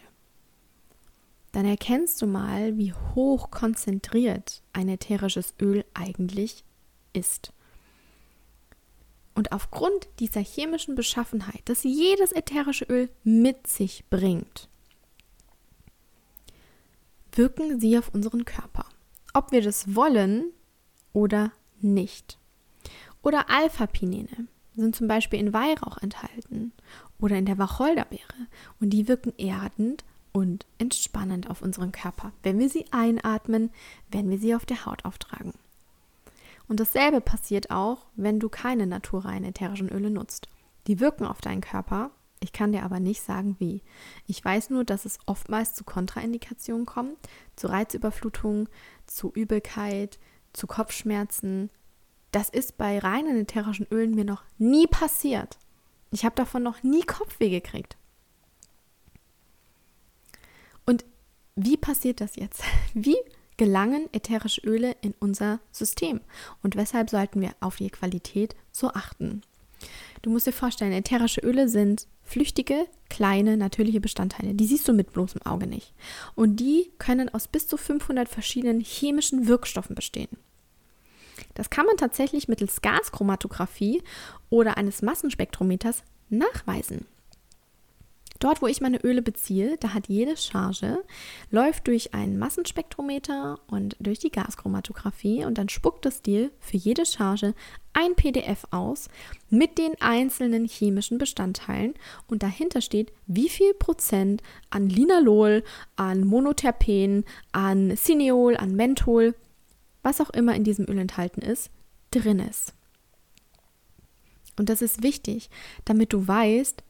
[1.53, 6.65] Dann erkennst du mal, wie hoch konzentriert ein ätherisches Öl eigentlich
[7.13, 7.53] ist.
[9.35, 14.69] Und aufgrund dieser chemischen Beschaffenheit, das jedes ätherische Öl mit sich bringt,
[17.37, 18.85] wirken sie auf unseren Körper.
[19.33, 20.51] Ob wir das wollen
[21.13, 22.37] oder nicht.
[23.21, 26.73] Oder Alpha-Pinene sind zum Beispiel in Weihrauch enthalten
[27.19, 28.47] oder in der Wacholderbeere
[28.79, 33.69] und die wirken erdend und entspannend auf unseren Körper, wenn wir sie einatmen,
[34.11, 35.53] wenn wir sie auf der Haut auftragen.
[36.67, 40.49] Und dasselbe passiert auch, wenn du keine naturreinen ätherischen Öle nutzt.
[40.87, 42.11] Die wirken auf deinen Körper,
[42.45, 43.81] ich kann dir aber nicht sagen, wie.
[44.27, 47.17] Ich weiß nur, dass es oftmals zu Kontraindikationen kommt,
[47.55, 48.69] zu Reizüberflutung,
[49.07, 50.19] zu Übelkeit,
[50.53, 51.71] zu Kopfschmerzen.
[52.31, 55.57] Das ist bei reinen ätherischen Ölen mir noch nie passiert.
[56.11, 57.97] Ich habe davon noch nie Kopfweh gekriegt.
[60.85, 61.03] Und
[61.55, 62.61] wie passiert das jetzt?
[62.93, 63.17] Wie
[63.57, 66.21] gelangen ätherische Öle in unser System?
[66.61, 69.41] Und weshalb sollten wir auf die Qualität so achten?
[70.25, 74.55] Du musst dir vorstellen, ätherische Öle sind flüchtige, kleine, natürliche Bestandteile.
[74.55, 75.93] Die siehst du mit bloßem Auge nicht.
[76.33, 80.35] Und die können aus bis zu 500 verschiedenen chemischen Wirkstoffen bestehen.
[81.53, 84.01] Das kann man tatsächlich mittels Gaschromatographie
[84.49, 87.05] oder eines Massenspektrometers nachweisen.
[88.39, 91.03] Dort, wo ich meine Öle beziehe, da hat jede Charge,
[91.51, 97.05] läuft durch einen Massenspektrometer und durch die Gaschromatographie und dann spuckt es dir für jede
[97.05, 97.53] Charge
[97.93, 99.07] ein PDF aus
[99.49, 101.93] mit den einzelnen chemischen Bestandteilen
[102.27, 105.63] und dahinter steht, wie viel Prozent an Linalol,
[105.95, 109.33] an Monoterpen, an Cineol, an Menthol,
[110.03, 111.71] was auch immer in diesem Öl enthalten ist,
[112.11, 112.73] drin ist.
[114.57, 115.49] Und das ist wichtig,
[115.85, 116.83] damit du weißt,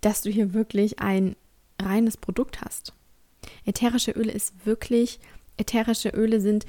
[0.00, 1.36] dass du hier wirklich ein
[1.80, 2.92] reines Produkt hast.
[3.64, 5.20] Ätherische Öle ist wirklich
[5.56, 6.66] ätherische Öle sind,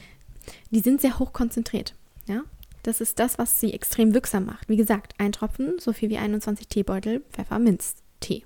[0.71, 1.93] die sind sehr hoch konzentriert.
[2.27, 2.43] Ja?
[2.83, 4.69] Das ist das, was sie extrem wirksam macht.
[4.69, 8.45] Wie gesagt, ein Tropfen, so viel wie 21 Teebeutel Pfefferminztee.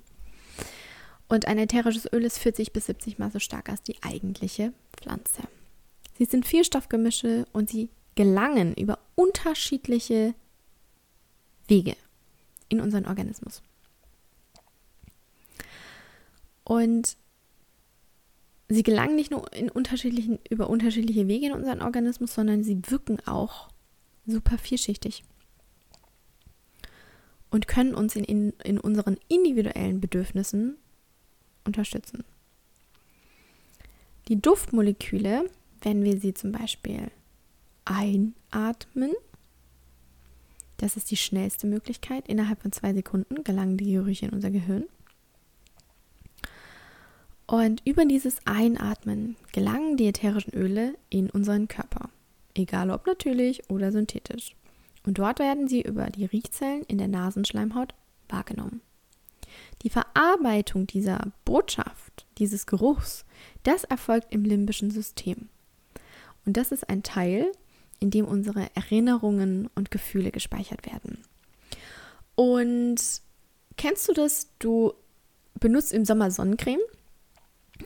[1.28, 5.42] Und ein ätherisches Öl ist 40 bis 70 Mal so stark als die eigentliche Pflanze.
[6.18, 10.34] Sie sind Vielstoffgemische und sie gelangen über unterschiedliche
[11.68, 11.96] Wege
[12.68, 13.62] in unseren Organismus.
[16.64, 17.16] Und
[18.68, 23.18] sie gelangen nicht nur in unterschiedlichen, über unterschiedliche Wege in unseren Organismus, sondern sie wirken
[23.26, 23.68] auch
[24.26, 25.24] super vielschichtig
[27.50, 30.76] und können uns in, in, in unseren individuellen Bedürfnissen
[31.64, 32.24] unterstützen.
[34.28, 35.50] Die Duftmoleküle,
[35.82, 37.10] wenn wir sie zum Beispiel
[37.84, 39.12] einatmen,
[40.78, 44.86] das ist die schnellste Möglichkeit, innerhalb von zwei Sekunden gelangen die Gerüche in unser Gehirn.
[47.52, 52.08] Und über dieses Einatmen gelangen die ätherischen Öle in unseren Körper,
[52.54, 54.56] egal ob natürlich oder synthetisch.
[55.04, 57.92] Und dort werden sie über die Riechzellen in der Nasenschleimhaut
[58.30, 58.80] wahrgenommen.
[59.82, 63.26] Die Verarbeitung dieser Botschaft, dieses Geruchs,
[63.64, 65.50] das erfolgt im limbischen System.
[66.46, 67.52] Und das ist ein Teil,
[68.00, 71.18] in dem unsere Erinnerungen und Gefühle gespeichert werden.
[72.34, 72.96] Und
[73.76, 74.48] kennst du das?
[74.58, 74.94] Du
[75.60, 76.80] benutzt im Sommer Sonnencreme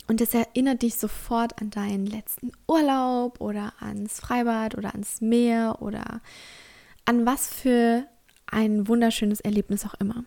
[0.09, 5.79] und es erinnert dich sofort an deinen letzten Urlaub oder ans Freibad oder ans Meer
[5.81, 6.21] oder
[7.05, 8.05] an was für
[8.47, 10.25] ein wunderschönes Erlebnis auch immer.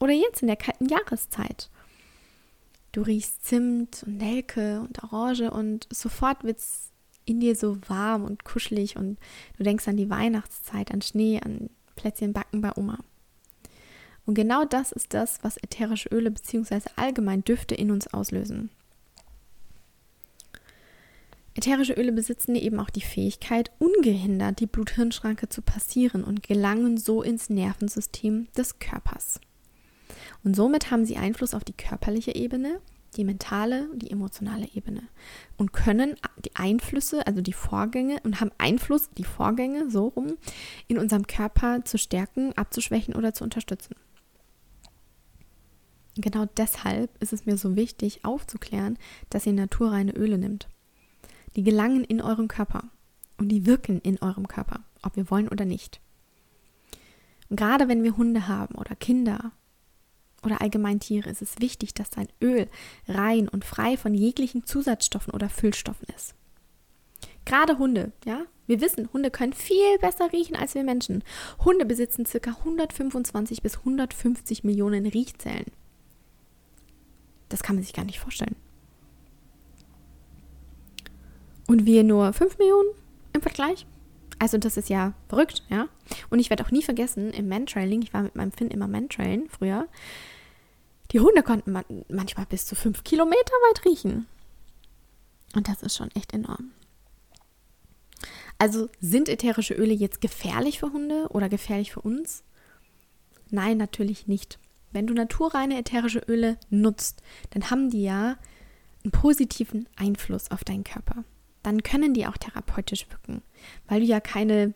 [0.00, 1.70] Oder jetzt in der kalten Jahreszeit.
[2.92, 6.90] Du riechst Zimt und Nelke und Orange und sofort wird es
[7.24, 9.18] in dir so warm und kuschelig und
[9.56, 12.98] du denkst an die Weihnachtszeit, an Schnee, an Plätzchen backen bei Oma.
[14.26, 16.80] Und genau das ist das, was ätherische Öle bzw.
[16.96, 18.70] allgemein Düfte in uns auslösen.
[21.54, 27.22] Ätherische Öle besitzen eben auch die Fähigkeit, ungehindert die Blut-Hirn-Schranke zu passieren und gelangen so
[27.22, 29.38] ins Nervensystem des Körpers.
[30.44, 32.80] Und somit haben sie Einfluss auf die körperliche Ebene,
[33.16, 35.02] die mentale und die emotionale Ebene
[35.58, 40.38] und können die Einflüsse, also die Vorgänge und haben Einfluss, die Vorgänge so rum,
[40.88, 43.94] in unserem Körper zu stärken, abzuschwächen oder zu unterstützen.
[46.16, 48.98] Genau deshalb ist es mir so wichtig aufzuklären,
[49.30, 50.68] dass ihr naturreine Öle nimmt.
[51.56, 52.84] Die gelangen in euren Körper
[53.38, 56.00] und die wirken in eurem Körper, ob wir wollen oder nicht.
[57.48, 59.52] Und gerade wenn wir Hunde haben oder Kinder
[60.42, 62.68] oder allgemein Tiere ist es wichtig, dass dein Öl
[63.06, 66.34] rein und frei von jeglichen Zusatzstoffen oder Füllstoffen ist.
[67.44, 71.22] Gerade Hunde, ja, wir wissen, Hunde können viel besser riechen als wir Menschen.
[71.64, 72.50] Hunde besitzen ca.
[72.50, 75.70] 125 bis 150 Millionen Riechzellen.
[77.48, 78.56] Das kann man sich gar nicht vorstellen.
[81.66, 82.90] Und wir nur 5 Millionen
[83.32, 83.86] im Vergleich.
[84.38, 85.88] Also das ist ja verrückt, ja.
[86.30, 89.48] Und ich werde auch nie vergessen, im Mantrailing, ich war mit meinem Finn immer Mantrailen
[89.48, 89.86] früher,
[91.12, 94.26] die Hunde konnten man manchmal bis zu fünf Kilometer weit riechen.
[95.54, 96.72] Und das ist schon echt enorm.
[98.58, 102.42] Also sind ätherische Öle jetzt gefährlich für Hunde oder gefährlich für uns?
[103.50, 104.58] Nein, natürlich nicht.
[104.92, 108.38] Wenn du naturreine ätherische Öle nutzt, dann haben die ja
[109.04, 111.24] einen positiven Einfluss auf deinen Körper.
[111.62, 113.42] Dann können die auch therapeutisch wirken,
[113.86, 114.74] weil du ja keine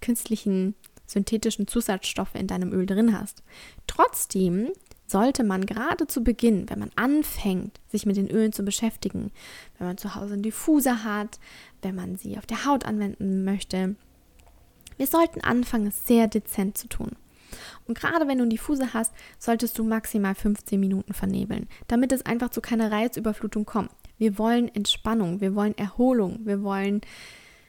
[0.00, 0.74] künstlichen
[1.06, 3.42] synthetischen Zusatzstoffe in deinem Öl drin hast.
[3.86, 4.68] Trotzdem
[5.06, 9.32] sollte man gerade zu Beginn, wenn man anfängt, sich mit den Ölen zu beschäftigen,
[9.78, 11.40] wenn man zu Hause einen Diffuser hat,
[11.80, 13.96] wenn man sie auf der Haut anwenden möchte,
[14.98, 17.12] wir sollten anfangen, es sehr dezent zu tun.
[17.86, 22.26] Und gerade wenn du einen Diffuser hast, solltest du maximal 15 Minuten vernebeln, damit es
[22.26, 23.90] einfach zu keiner Reizüberflutung kommt.
[24.18, 27.00] Wir wollen Entspannung, wir wollen Erholung, wir wollen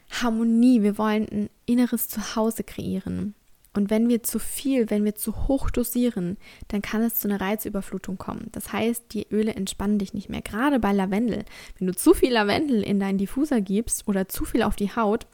[0.09, 3.35] Harmonie, wir wollen ein inneres Zuhause kreieren.
[3.73, 6.37] Und wenn wir zu viel, wenn wir zu hoch dosieren,
[6.69, 8.47] dann kann es zu einer Reizüberflutung kommen.
[8.51, 10.41] Das heißt, die Öle entspannen dich nicht mehr.
[10.41, 11.45] Gerade bei Lavendel.
[11.77, 15.27] Wenn du zu viel Lavendel in deinen Diffuser gibst oder zu viel auf die Haut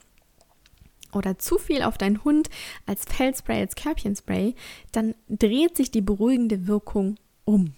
[1.12, 2.50] oder zu viel auf deinen Hund
[2.84, 4.54] als Fellspray, als Körbchenspray,
[4.92, 7.72] dann dreht sich die beruhigende Wirkung um.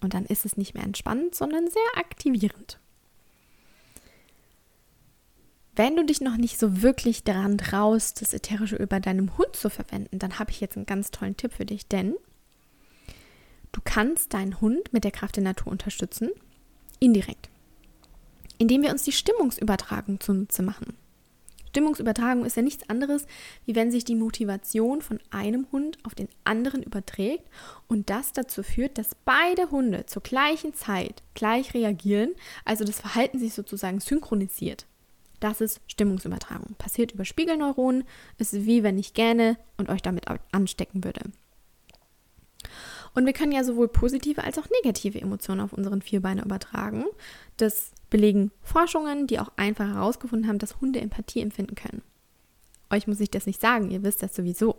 [0.00, 2.78] Und dann ist es nicht mehr entspannend, sondern sehr aktivierend.
[5.76, 9.54] Wenn du dich noch nicht so wirklich daran traust, das ätherische Öl bei deinem Hund
[9.54, 12.16] zu verwenden, dann habe ich jetzt einen ganz tollen Tipp für dich, denn
[13.72, 16.30] du kannst deinen Hund mit der Kraft der Natur unterstützen,
[16.98, 17.48] indirekt,
[18.58, 20.96] indem wir uns die Stimmungsübertragung zunutze machen.
[21.70, 23.26] Stimmungsübertragung ist ja nichts anderes,
[23.64, 27.44] wie wenn sich die Motivation von einem Hund auf den anderen überträgt
[27.88, 32.32] und das dazu führt, dass beide Hunde zur gleichen Zeit gleich reagieren,
[32.64, 34.86] also das Verhalten sich sozusagen synchronisiert.
[35.38, 36.74] Das ist Stimmungsübertragung.
[36.76, 38.04] Passiert über Spiegelneuronen,
[38.36, 41.22] ist wie wenn ich gerne und euch damit anstecken würde.
[43.14, 47.04] Und wir können ja sowohl positive als auch negative Emotionen auf unseren Vierbeiner übertragen.
[47.56, 52.02] Das belegen Forschungen, die auch einfach herausgefunden haben, dass Hunde Empathie empfinden können.
[52.90, 54.76] Euch muss ich das nicht sagen, ihr wisst das sowieso.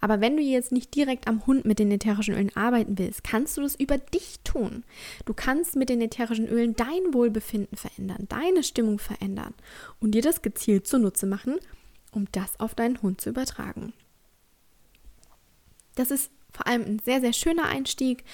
[0.00, 3.56] Aber wenn du jetzt nicht direkt am Hund mit den ätherischen Ölen arbeiten willst, kannst
[3.56, 4.84] du das über dich tun.
[5.26, 9.54] Du kannst mit den ätherischen Ölen dein Wohlbefinden verändern, deine Stimmung verändern
[10.00, 11.58] und dir das gezielt zunutze machen,
[12.12, 13.92] um das auf deinen Hund zu übertragen.
[15.94, 18.24] Das ist vor allem ein sehr, sehr schöner Einstieg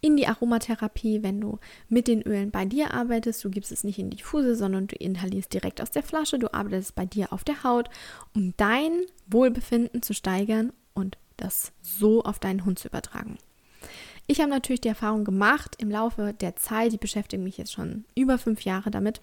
[0.00, 1.58] in die Aromatherapie, wenn du
[1.88, 3.42] mit den Ölen bei dir arbeitest.
[3.42, 6.38] Du gibst es nicht in Diffuse, sondern du inhalierst direkt aus der Flasche.
[6.38, 7.88] Du arbeitest bei dir auf der Haut,
[8.34, 8.92] um dein
[9.26, 13.38] Wohlbefinden zu steigern und das so auf deinen Hund zu übertragen.
[14.26, 18.04] Ich habe natürlich die Erfahrung gemacht im Laufe der Zeit, ich beschäftige mich jetzt schon
[18.14, 19.20] über fünf Jahre damit,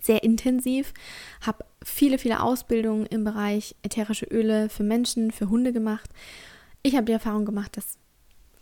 [0.00, 0.92] sehr intensiv,
[1.40, 6.10] habe viele, viele Ausbildungen im Bereich ätherische Öle für Menschen, für Hunde gemacht
[6.82, 7.98] ich habe die Erfahrung gemacht, dass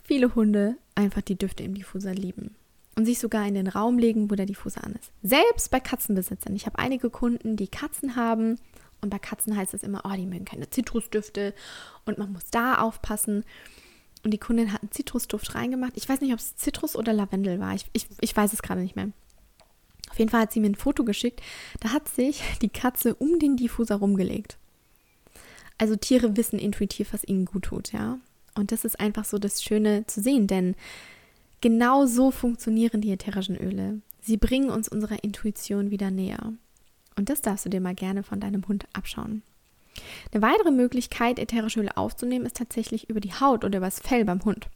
[0.02, 2.54] viele Hunde einfach die Düfte im Diffuser lieben
[2.96, 5.12] und sich sogar in den Raum legen, wo der Diffuser an ist.
[5.22, 6.54] Selbst bei Katzenbesitzern.
[6.54, 8.58] Ich habe einige Kunden, die Katzen haben
[9.02, 11.54] und bei Katzen heißt es immer, oh, die mögen keine Zitrusdüfte
[12.06, 13.44] und man muss da aufpassen.
[14.24, 15.92] Und die Kundin hat einen Zitrusduft reingemacht.
[15.94, 17.74] Ich weiß nicht, ob es Zitrus oder Lavendel war.
[17.74, 19.10] Ich, ich, ich weiß es gerade nicht mehr.
[20.10, 21.42] Auf jeden Fall hat sie mir ein Foto geschickt.
[21.80, 24.58] Da hat sich die Katze um den Diffuser rumgelegt.
[25.78, 28.18] Also Tiere wissen intuitiv, was ihnen gut tut, ja.
[28.54, 30.74] Und das ist einfach so das Schöne zu sehen, denn
[31.60, 34.00] genau so funktionieren die ätherischen Öle.
[34.20, 36.52] Sie bringen uns unserer Intuition wieder näher.
[37.16, 39.42] Und das darfst du dir mal gerne von deinem Hund abschauen.
[40.32, 44.24] Eine weitere Möglichkeit, ätherische Öle aufzunehmen, ist tatsächlich über die Haut oder über das Fell
[44.24, 44.68] beim Hund.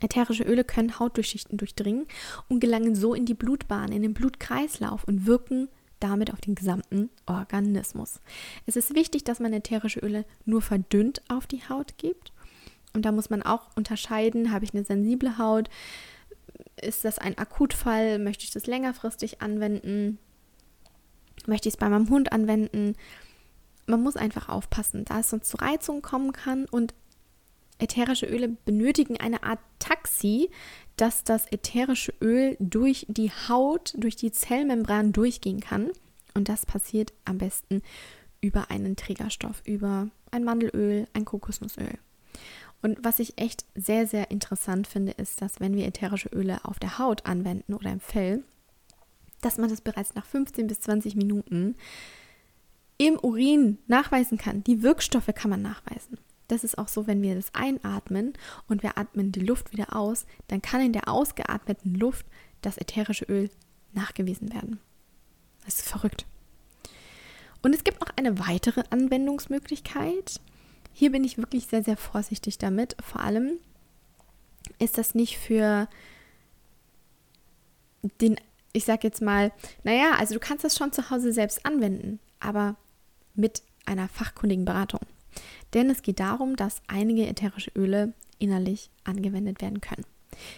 [0.00, 2.06] Ätherische Öle können Hautdurchschichten durchdringen
[2.48, 5.68] und gelangen so in die Blutbahn, in den Blutkreislauf und wirken
[6.00, 8.20] damit auf den gesamten Organismus.
[8.66, 12.32] Es ist wichtig, dass man ätherische Öle nur verdünnt auf die Haut gibt.
[12.92, 15.70] Und da muss man auch unterscheiden, habe ich eine sensible Haut?
[16.80, 18.18] Ist das ein Akutfall?
[18.18, 20.18] Möchte ich das längerfristig anwenden?
[21.46, 22.96] Möchte ich es bei meinem Hund anwenden?
[23.86, 26.94] Man muss einfach aufpassen, da es sonst zu Reizungen kommen kann und
[27.78, 30.50] ätherische Öle benötigen eine Art Taxi,
[31.00, 35.90] dass das ätherische Öl durch die Haut, durch die Zellmembran durchgehen kann.
[36.34, 37.80] Und das passiert am besten
[38.42, 41.98] über einen Trägerstoff, über ein Mandelöl, ein Kokosnussöl.
[42.82, 46.78] Und was ich echt sehr, sehr interessant finde, ist, dass wenn wir ätherische Öle auf
[46.78, 48.42] der Haut anwenden oder im Fell,
[49.40, 51.76] dass man das bereits nach 15 bis 20 Minuten
[52.98, 54.62] im Urin nachweisen kann.
[54.64, 56.18] Die Wirkstoffe kann man nachweisen.
[56.50, 58.32] Das ist auch so, wenn wir das einatmen
[58.68, 62.26] und wir atmen die Luft wieder aus, dann kann in der ausgeatmeten Luft
[62.60, 63.50] das ätherische Öl
[63.92, 64.80] nachgewiesen werden.
[65.64, 66.26] Das ist verrückt.
[67.62, 70.40] Und es gibt noch eine weitere Anwendungsmöglichkeit.
[70.92, 72.96] Hier bin ich wirklich sehr, sehr vorsichtig damit.
[73.00, 73.58] Vor allem
[74.80, 75.88] ist das nicht für
[78.20, 78.40] den,
[78.72, 79.52] ich sag jetzt mal,
[79.84, 82.74] naja, also du kannst das schon zu Hause selbst anwenden, aber
[83.34, 85.00] mit einer fachkundigen Beratung.
[85.74, 90.04] Denn es geht darum, dass einige ätherische Öle innerlich angewendet werden können.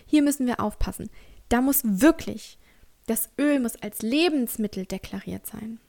[0.06, 1.10] Hier müssen wir aufpassen.
[1.48, 2.58] Da muss wirklich,
[3.06, 5.80] das Öl muss als Lebensmittel deklariert sein.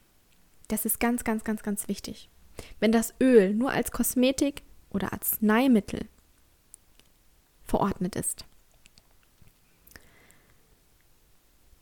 [0.67, 2.29] Das ist ganz, ganz, ganz, ganz wichtig.
[2.79, 6.07] Wenn das Öl nur als Kosmetik oder Arzneimittel
[7.63, 8.45] verordnet ist,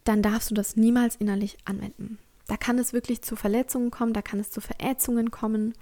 [0.04, 2.18] dann darfst du das niemals innerlich anwenden.
[2.48, 5.74] Da kann es wirklich zu Verletzungen kommen, da kann es zu Verätzungen kommen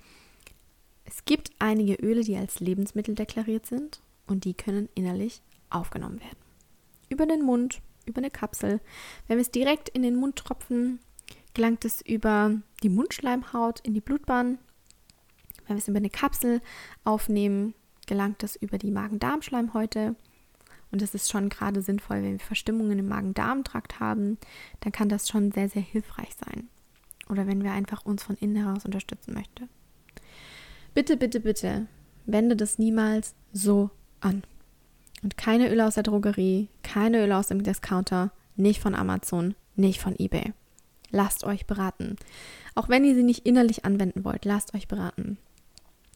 [1.10, 5.41] es gibt einige Öle, die als Lebensmittel deklariert sind und die können innerlich
[5.72, 6.38] aufgenommen werden.
[7.10, 8.80] Über den Mund, über eine Kapsel.
[9.28, 11.00] Wenn wir es direkt in den Mund tropfen,
[11.56, 14.60] gelangt es über die Mundschleimhaut in die Blutbahn.
[15.65, 16.62] Wenn wir es über eine Kapsel
[17.06, 17.73] aufnehmen,
[18.06, 20.15] gelangt es über die Magen-Darm-Schleimhäute.
[20.92, 24.38] Und das ist schon gerade sinnvoll, wenn wir Verstimmungen im Magen-Darm-Trakt haben,
[24.81, 26.69] dann kann das schon sehr, sehr hilfreich sein.
[27.29, 29.69] Oder wenn wir einfach uns von innen heraus unterstützen möchten.
[31.00, 31.87] Bitte, bitte, bitte,
[32.25, 33.89] wende das niemals so
[34.19, 34.43] an.
[35.23, 40.02] Und keine Öle aus der Drogerie, keine Öle aus dem Discounter, nicht von Amazon, nicht
[40.02, 40.52] von eBay.
[41.10, 42.17] Lasst euch beraten.
[42.75, 45.37] Auch wenn ihr sie nicht innerlich anwenden wollt, lasst euch beraten.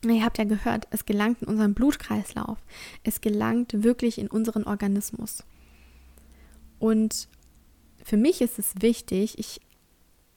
[0.03, 2.57] Ihr habt ja gehört, es gelangt in unseren Blutkreislauf.
[3.05, 5.45] Es gelangt wirklich in unseren Organismus.
[6.79, 7.29] Und
[8.03, 9.61] für mich ist es wichtig, ich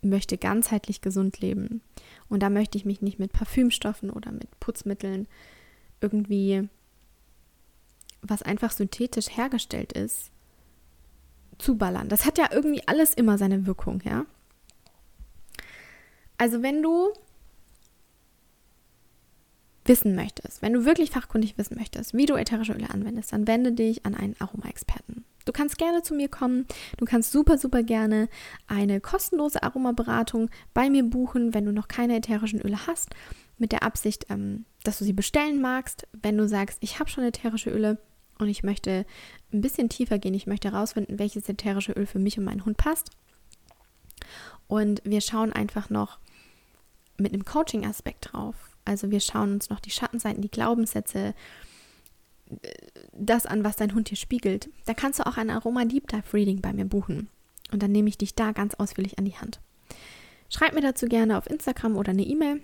[0.02, 1.80] möchte ganzheitlich gesund leben.
[2.28, 5.28] Und da möchte ich mich nicht mit Parfümstoffen oder mit Putzmitteln
[6.00, 6.68] irgendwie,
[8.22, 10.30] was einfach synthetisch hergestellt ist,
[11.58, 12.08] zuballern.
[12.08, 14.26] Das hat ja irgendwie alles immer seine Wirkung, ja.
[16.38, 17.12] Also wenn du
[19.84, 23.72] wissen möchtest, wenn du wirklich fachkundig wissen möchtest, wie du ätherische Öle anwendest, dann wende
[23.72, 25.24] dich an einen Aroma-Experten.
[25.46, 26.66] Du kannst gerne zu mir kommen.
[26.98, 28.28] Du kannst super, super gerne
[28.66, 33.14] eine kostenlose Aromaberatung bei mir buchen, wenn du noch keine ätherischen Öle hast,
[33.56, 36.06] mit der Absicht, ähm, dass du sie bestellen magst.
[36.12, 37.98] Wenn du sagst, ich habe schon ätherische Öle
[38.38, 39.06] und ich möchte
[39.52, 42.76] ein bisschen tiefer gehen, ich möchte herausfinden, welches ätherische Öl für mich und meinen Hund
[42.76, 43.10] passt.
[44.66, 46.18] Und wir schauen einfach noch
[47.18, 48.56] mit einem Coaching-Aspekt drauf.
[48.84, 51.34] Also wir schauen uns noch die Schattenseiten, die Glaubenssätze,
[53.12, 54.68] das an, was dein Hund dir spiegelt.
[54.84, 57.28] Da kannst du auch ein Aroma Deep Dive Reading bei mir buchen.
[57.72, 59.60] Und dann nehme ich dich da ganz ausführlich an die Hand.
[60.48, 62.62] Schreib mir dazu gerne auf Instagram oder eine E-Mail.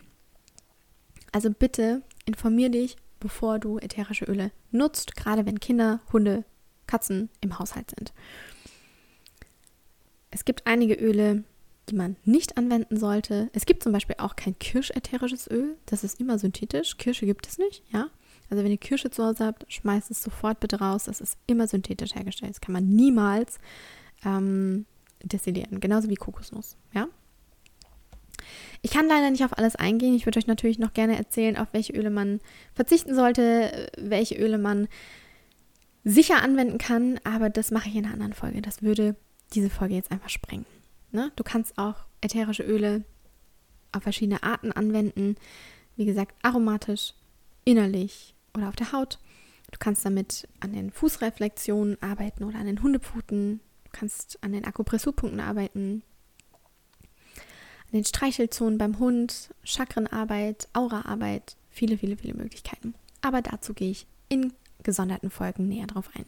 [1.32, 6.44] Also bitte informier dich, bevor du ätherische Öle nutzt, gerade wenn Kinder, Hunde,
[6.86, 8.12] Katzen im Haushalt sind.
[10.30, 11.44] Es gibt einige Öle,
[11.88, 13.50] die man nicht anwenden sollte.
[13.52, 15.76] Es gibt zum Beispiel auch kein Kirschätherisches Öl.
[15.86, 16.96] Das ist immer synthetisch.
[16.96, 18.08] Kirsche gibt es nicht, ja.
[18.52, 21.04] Also wenn ihr Kirsche zu Hause habt, schmeißt es sofort bitte raus.
[21.04, 22.50] Das ist immer synthetisch hergestellt.
[22.50, 23.58] Das kann man niemals
[24.26, 24.84] ähm,
[25.22, 25.80] destillieren.
[25.80, 27.08] Genauso wie Kokosnuss, ja.
[28.82, 30.14] Ich kann leider nicht auf alles eingehen.
[30.14, 32.40] Ich würde euch natürlich noch gerne erzählen, auf welche Öle man
[32.74, 34.86] verzichten sollte, welche Öle man
[36.04, 38.60] sicher anwenden kann, aber das mache ich in einer anderen Folge.
[38.60, 39.16] Das würde
[39.54, 40.66] diese Folge jetzt einfach sprengen.
[41.10, 41.32] Ne?
[41.36, 43.02] Du kannst auch ätherische Öle
[43.92, 45.36] auf verschiedene Arten anwenden.
[45.96, 47.14] Wie gesagt, aromatisch,
[47.64, 49.18] innerlich oder auf der Haut.
[49.70, 53.60] Du kannst damit an den Fußreflexionen arbeiten oder an den Hundepfoten.
[53.84, 56.02] Du kannst an den Akupressurpunkten arbeiten.
[57.86, 61.56] An den Streichelzonen beim Hund, Chakrenarbeit, Auraarbeit.
[61.70, 62.94] Viele, viele, viele Möglichkeiten.
[63.22, 66.26] Aber dazu gehe ich in gesonderten Folgen näher drauf ein.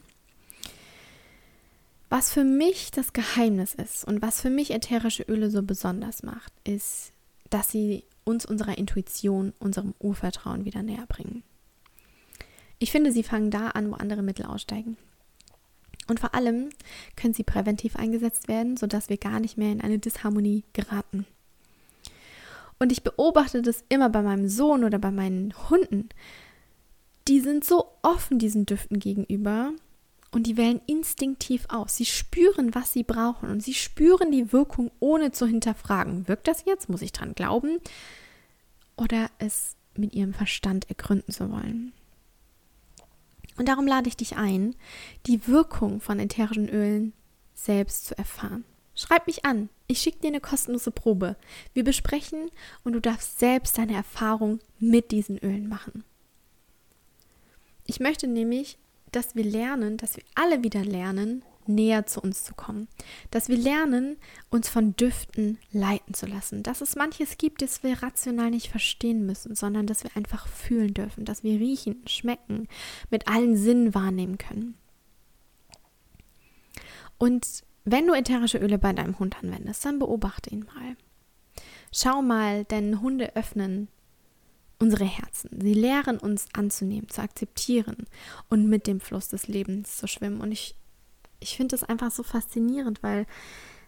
[2.09, 6.53] Was für mich das Geheimnis ist und was für mich ätherische Öle so besonders macht,
[6.63, 7.13] ist,
[7.51, 11.43] dass sie uns unserer Intuition, unserem Urvertrauen wieder näher bringen.
[12.79, 14.97] Ich finde, sie fangen da an, wo andere Mittel aussteigen.
[16.07, 16.71] Und vor allem
[17.17, 21.27] können sie präventiv eingesetzt werden, sodass wir gar nicht mehr in eine Disharmonie geraten.
[22.79, 26.09] Und ich beobachte das immer bei meinem Sohn oder bei meinen Hunden.
[27.29, 29.73] Die sind so offen diesen Düften gegenüber
[30.31, 31.97] und die wählen instinktiv aus.
[31.97, 36.29] Sie spüren, was sie brauchen und sie spüren die Wirkung, ohne zu hinterfragen.
[36.29, 36.89] Wirkt das jetzt?
[36.89, 37.79] Muss ich dran glauben?
[38.97, 41.93] Oder es mit ihrem Verstand ergründen zu wollen.
[43.57, 44.75] Und darum lade ich dich ein,
[45.27, 47.13] die Wirkung von ätherischen Ölen
[47.55, 48.65] selbst zu erfahren.
[48.95, 49.69] Schreib mich an.
[49.87, 51.37] Ich schicke dir eine kostenlose Probe.
[51.73, 52.51] Wir besprechen
[52.85, 56.05] und du darfst selbst deine Erfahrung mit diesen Ölen machen.
[57.87, 58.79] Ich möchte nämlich
[59.15, 62.89] dass wir lernen, dass wir alle wieder lernen, näher zu uns zu kommen.
[63.31, 64.17] Dass wir lernen,
[64.51, 66.63] uns von Düften leiten zu lassen.
[66.63, 70.95] Dass es manches gibt, das wir rational nicht verstehen müssen, sondern dass wir einfach fühlen
[70.95, 72.69] dürfen, dass wir riechen, schmecken,
[73.11, 74.77] mit allen Sinnen wahrnehmen können.
[77.19, 80.97] Und wenn du ätherische Öle bei deinem Hund anwendest, dann beobachte ihn mal.
[81.93, 83.89] Schau mal deinen Hunde öffnen
[84.79, 85.51] unsere Herzen.
[85.61, 88.07] Sie lehren uns anzunehmen, zu akzeptieren
[88.49, 90.41] und mit dem Fluss des Lebens zu schwimmen.
[90.41, 90.77] Und ich,
[91.45, 93.27] ich finde das einfach so faszinierend, weil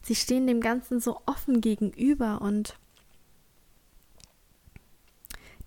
[0.03, 2.79] sie stehen dem Ganzen so offen gegenüber und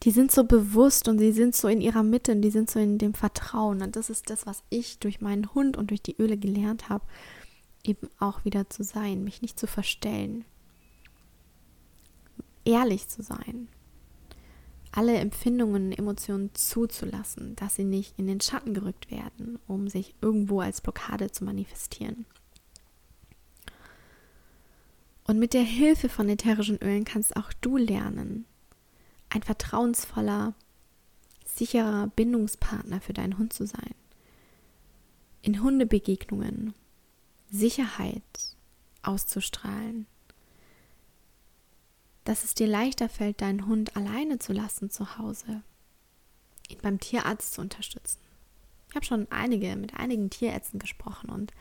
[0.03, 2.79] die sind so bewusst und sie sind so in ihrer Mitte und die sind so
[2.79, 3.81] in dem Vertrauen.
[3.81, 7.03] Und das ist das, was ich durch meinen Hund und durch die Öle gelernt habe,
[7.83, 10.45] eben auch wieder zu sein, mich nicht zu verstellen,
[12.65, 13.67] ehrlich zu sein,
[14.91, 20.15] alle Empfindungen und Emotionen zuzulassen, dass sie nicht in den Schatten gerückt werden, um sich
[20.21, 22.25] irgendwo als Blockade zu manifestieren.
[25.25, 28.45] Und mit der Hilfe von ätherischen Ölen kannst auch du lernen,
[29.29, 30.55] ein vertrauensvoller,
[31.45, 33.93] sicherer Bindungspartner für deinen Hund zu sein.
[35.43, 36.73] In Hundebegegnungen
[37.51, 38.23] Sicherheit
[39.03, 40.07] auszustrahlen,
[42.29, 45.63] dass es dir leichter fällt, deinen Hund alleine zu lassen zu Hause,
[46.67, 48.19] ihn beim Tierarzt zu unterstützen.
[48.87, 51.53] Ich habe schon einige mit einigen Tierärzten gesprochen und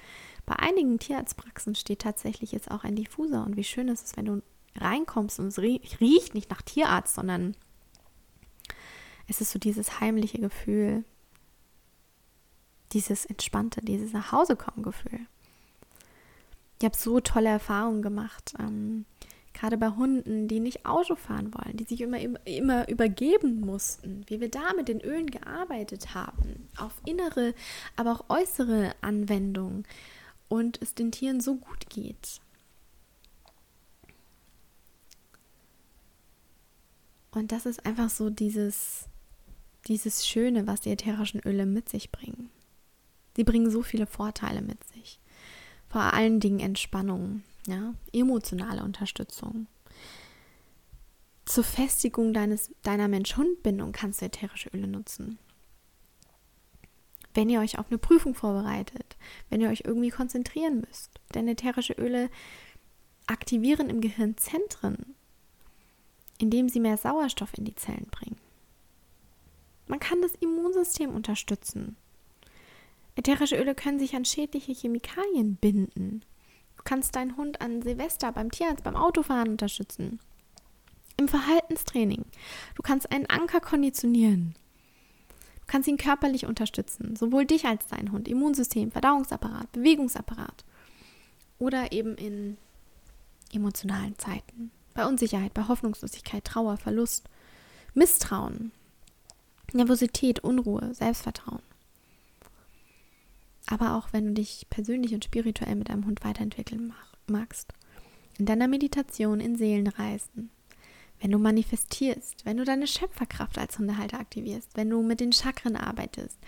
[0.44, 4.26] bei einigen Tierarztpraxen steht tatsächlich jetzt auch ein Diffuser und wie schön ist es, wenn
[4.26, 4.42] du
[4.76, 7.56] reinkommst und es riecht nicht nach Tierarzt, sondern
[9.26, 11.02] es ist so dieses heimliche Gefühl,
[12.92, 15.20] dieses entspannte, dieses nach Hause kommen Gefühl.
[16.78, 18.52] Ich habe so tolle Erfahrungen gemacht.
[18.58, 19.06] Ähm,
[19.58, 24.40] Gerade bei Hunden, die nicht Auto fahren wollen, die sich immer, immer, übergeben mussten, wie
[24.40, 27.54] wir da mit den Ölen gearbeitet haben, auf innere,
[27.96, 29.84] aber auch äußere Anwendungen
[30.48, 32.40] und es den Tieren so gut geht.
[37.32, 39.08] Und das ist einfach so dieses,
[39.88, 42.48] dieses Schöne, was die ätherischen Öle mit sich bringen.
[43.36, 45.18] Sie bringen so viele Vorteile mit sich.
[45.88, 49.66] Vor allen Dingen Entspannung, ja, emotionale Unterstützung.
[51.44, 55.38] Zur Festigung deines, deiner Mensch-Hund-Bindung kannst du ätherische Öle nutzen.
[57.34, 59.16] Wenn ihr euch auf eine Prüfung vorbereitet,
[59.48, 61.20] wenn ihr euch irgendwie konzentrieren müsst.
[61.34, 62.30] Denn ätherische Öle
[63.26, 65.14] aktivieren im Gehirn Zentren,
[66.38, 68.38] indem sie mehr Sauerstoff in die Zellen bringen.
[69.86, 71.96] Man kann das Immunsystem unterstützen.
[73.14, 76.22] Ätherische Öle können sich an schädliche Chemikalien binden.
[76.78, 80.20] Du kannst deinen Hund an Silvester beim Tierarzt, beim Autofahren unterstützen.
[81.18, 82.24] Im Verhaltenstraining.
[82.76, 84.54] Du kannst einen Anker konditionieren.
[85.60, 87.16] Du kannst ihn körperlich unterstützen.
[87.16, 90.64] Sowohl dich als dein Hund, Immunsystem, Verdauungsapparat, Bewegungsapparat.
[91.58, 92.56] Oder eben in
[93.52, 97.28] emotionalen Zeiten bei Unsicherheit, bei Hoffnungslosigkeit, Trauer, Verlust,
[97.94, 98.72] Misstrauen,
[99.72, 101.67] Nervosität, Unruhe, Selbstvertrauen.
[103.70, 106.94] Aber auch wenn du dich persönlich und spirituell mit deinem Hund weiterentwickeln
[107.26, 107.72] magst,
[108.38, 110.50] in deiner Meditation, in Seelenreisen,
[111.20, 115.76] wenn du manifestierst, wenn du deine Schöpferkraft als Hundehalter aktivierst, wenn du mit den Chakren
[115.76, 116.38] arbeitest,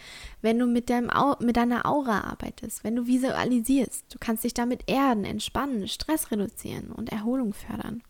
[0.40, 4.54] wenn du mit, deinem Au mit deiner Aura arbeitest, wenn du visualisierst, du kannst dich
[4.54, 8.02] damit erden, entspannen, Stress reduzieren und Erholung fördern.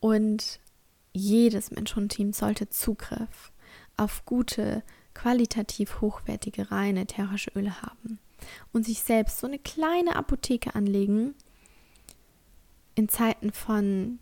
[0.00, 0.60] Und
[1.14, 3.52] jedes Mensch-Hund-Team sollte Zugriff
[3.96, 4.82] auf gute,
[5.16, 8.18] qualitativ hochwertige, reine ätherische Öle haben
[8.72, 11.34] und sich selbst so eine kleine Apotheke anlegen
[12.94, 14.18] in Zeiten von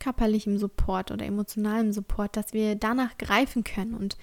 [0.00, 4.16] körperlichem Support oder emotionalem Support, dass wir danach greifen können und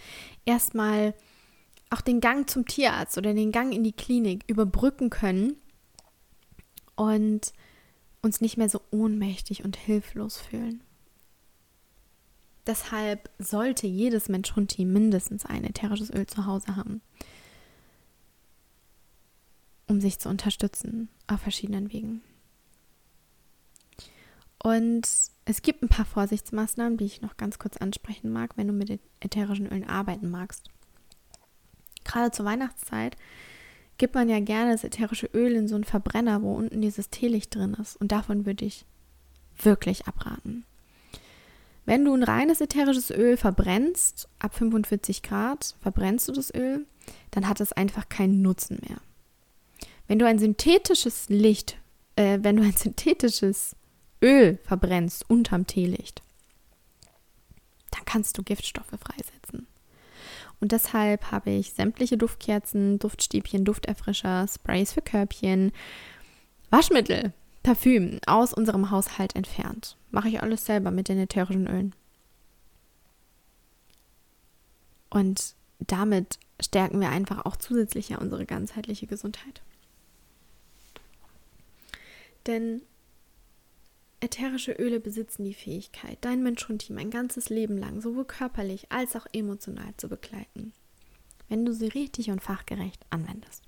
[0.45, 1.14] erstmal
[1.89, 5.56] auch den Gang zum Tierarzt oder den Gang in die Klinik überbrücken können
[6.95, 7.54] und
[8.22, 10.84] uns nicht mehr so ohnmächtig und hilflos fühlen.
[12.68, 17.01] Deshalb sollte jedes Mensch-Hund-Team mindestens ein ätherisches Öl zu Hause haben,
[19.88, 22.22] um sich zu unterstützen auf verschiedenen Wegen.
[24.61, 25.07] Und
[25.45, 28.99] es gibt ein paar Vorsichtsmaßnahmen, die ich noch ganz kurz ansprechen mag, wenn du mit
[29.22, 30.70] ätherischen Ölen arbeiten magst.
[32.03, 33.15] Gerade zur Weihnachtszeit
[33.97, 37.55] gibt man ja gerne das ätherische Öl in so einen Verbrenner, wo unten dieses Teelicht
[37.55, 37.95] drin ist.
[37.95, 38.86] Und davon würde ich
[39.57, 40.65] wirklich abraten.
[41.88, 46.85] Wenn du ein reines ätherisches Öl verbrennst, ab 45 Grad verbrennst du das Öl,
[47.31, 48.97] dann hat es einfach keinen Nutzen mehr.
[50.05, 51.77] Wenn du ein synthetisches Licht,
[52.17, 53.77] äh, wenn du ein synthetisches
[54.21, 56.21] Öl verbrennst unterm Teelicht,
[57.91, 59.65] dann kannst du Giftstoffe freisetzen.
[60.59, 65.71] Und deshalb habe ich sämtliche Duftkerzen, Duftstäbchen, Dufterfrischer, Sprays für Körbchen,
[66.69, 67.31] Waschmittel,
[67.63, 69.97] Parfüm aus unserem Haushalt entfernt.
[70.12, 71.93] Mache ich alles selber mit den ätherischen Ölen.
[75.10, 79.62] Und damit stärken wir einfach auch zusätzlich ja unsere ganzheitliche Gesundheit.
[82.45, 82.82] Denn
[84.20, 89.28] Ätherische Öle besitzen die Fähigkeit, dein Mensch-Hund-Team ein ganzes Leben lang sowohl körperlich als auch
[89.32, 90.74] emotional zu begleiten,
[91.49, 93.64] wenn du sie richtig und fachgerecht anwendest.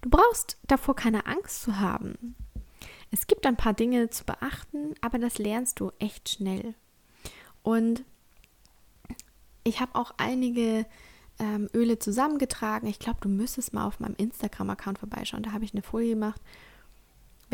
[0.00, 2.34] Du brauchst davor keine Angst zu haben.
[3.10, 6.74] Es gibt ein paar Dinge zu beachten, aber das lernst du echt schnell.
[7.62, 8.04] Und
[9.62, 10.86] ich habe auch einige
[11.38, 12.88] ähm, Öle zusammengetragen.
[12.88, 15.42] Ich glaube, du müsstest mal auf meinem Instagram-Account vorbeischauen.
[15.42, 16.40] Da habe ich eine Folie gemacht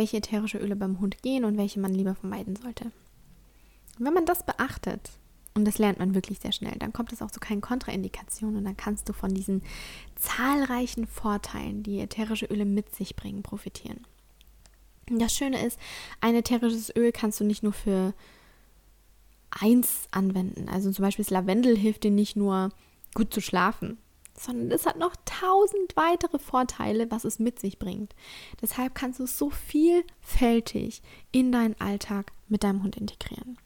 [0.00, 2.90] welche ätherische Öle beim Hund gehen und welche man lieber vermeiden sollte.
[3.98, 5.10] Wenn man das beachtet,
[5.54, 8.64] und das lernt man wirklich sehr schnell, dann kommt es auch zu keinen Kontraindikationen und
[8.64, 9.62] dann kannst du von diesen
[10.14, 14.06] zahlreichen Vorteilen, die ätherische Öle mit sich bringen, profitieren.
[15.08, 15.78] Das Schöne ist,
[16.20, 18.14] ein ätherisches Öl kannst du nicht nur für
[19.50, 20.68] eins anwenden.
[20.68, 22.70] Also zum Beispiel das Lavendel hilft dir nicht nur
[23.14, 23.98] gut zu schlafen,
[24.38, 28.14] sondern es hat noch tausend weitere Vorteile, was es mit sich bringt.
[28.62, 33.58] Deshalb kannst du es so vielfältig in deinen Alltag mit deinem Hund integrieren.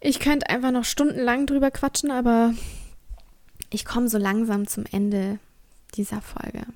[0.00, 2.54] Ich könnte einfach noch stundenlang drüber quatschen, aber
[3.70, 5.38] ich komme so langsam zum Ende
[5.94, 6.66] dieser Folge.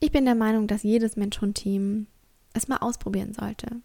[0.00, 2.06] Ich bin der Meinung, dass jedes Mensch-Hund-Team
[2.52, 3.80] es mal ausprobieren sollte.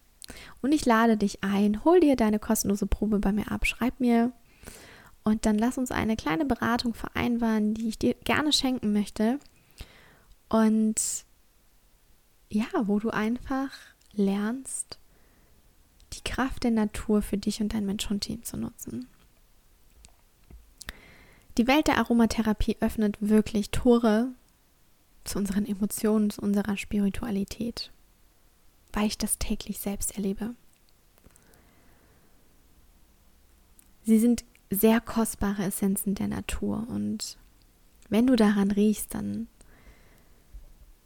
[0.61, 4.31] Und ich lade dich ein, hol dir deine kostenlose Probe bei mir ab, schreib mir
[5.23, 9.39] und dann lass uns eine kleine Beratung vereinbaren, die ich dir gerne schenken möchte.
[10.49, 11.25] Und
[12.49, 13.71] ja, wo du einfach
[14.13, 14.99] lernst,
[16.13, 19.07] die Kraft der Natur für dich und dein Mensch-Hund-Team zu nutzen.
[21.57, 24.29] Die Welt der Aromatherapie öffnet wirklich Tore
[25.23, 27.91] zu unseren Emotionen, zu unserer Spiritualität,
[28.91, 30.55] weil ich das täglich selbst erlebe.
[34.03, 37.37] Sie sind sehr kostbare Essenzen der Natur und
[38.09, 39.47] wenn du daran riechst, dann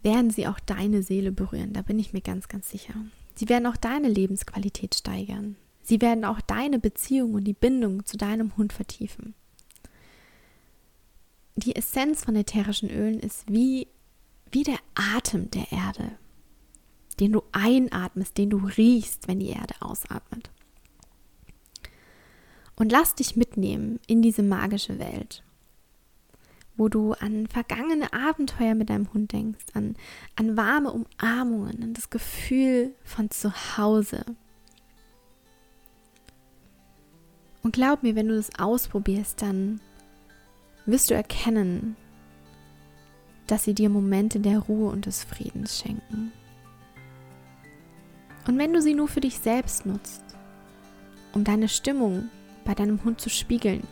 [0.03, 2.93] werden sie auch deine Seele berühren, da bin ich mir ganz, ganz sicher.
[3.36, 5.57] Sie werden auch deine Lebensqualität steigern.
[5.84, 9.36] Sie werden auch deine Beziehung und die Bindung zu deinem Hund vertiefen.
[11.55, 13.88] Die Essenz von ätherischen Ölen ist wie,
[14.52, 16.18] wie der Atem der Erde,
[17.20, 20.50] den du einatmest, den du riechst, wenn die Erde ausatmet.
[22.76, 25.43] Und lass dich mitnehmen in diese magische Welt
[26.78, 29.95] wo du an vergangene Abenteuer mit deinem Hund denkst, an,
[30.36, 34.24] an warme Umarmungen, an das Gefühl von zu Hause.
[37.64, 39.82] Und glaub mir, wenn du das ausprobierst, dann
[40.86, 41.98] wirst du erkennen,
[43.48, 46.32] dass sie dir Momente der Ruhe und des Friedens schenken.
[48.48, 50.24] Und wenn du sie nur für dich selbst nutzt,
[51.34, 52.30] um deine Stimmung
[52.66, 53.84] bei deinem Hund zu spiegeln,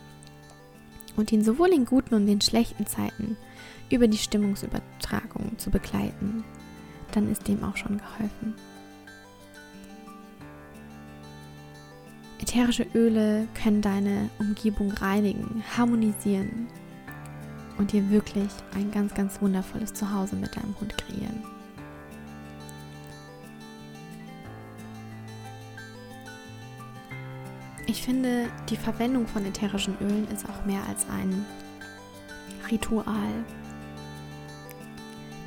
[1.16, 3.36] und ihn sowohl in guten und in schlechten Zeiten
[3.90, 6.44] über die Stimmungsübertragung zu begleiten,
[7.12, 8.54] dann ist dem auch schon geholfen.
[12.38, 16.68] Ätherische Öle können deine Umgebung reinigen, harmonisieren
[17.78, 21.42] und dir wirklich ein ganz, ganz wundervolles Zuhause mit deinem Hund kreieren.
[27.86, 31.44] Ich finde, die Verwendung von ätherischen Ölen ist auch mehr als ein
[32.70, 33.44] Ritual.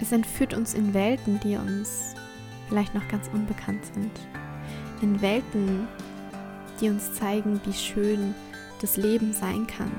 [0.01, 2.15] Es entführt uns in Welten, die uns
[2.69, 4.11] vielleicht noch ganz unbekannt sind.
[5.01, 5.87] In Welten,
[6.79, 8.33] die uns zeigen, wie schön
[8.81, 9.91] das Leben sein kann.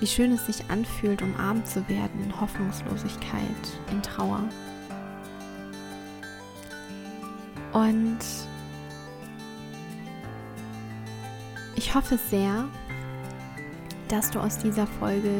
[0.00, 3.42] Wie schön es sich anfühlt, umarmt zu werden in Hoffnungslosigkeit,
[3.90, 4.42] in Trauer.
[7.74, 8.18] Und
[11.76, 12.64] ich hoffe sehr,
[14.08, 15.30] dass du aus dieser Folge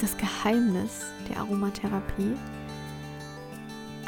[0.00, 2.36] das Geheimnis der Aromatherapie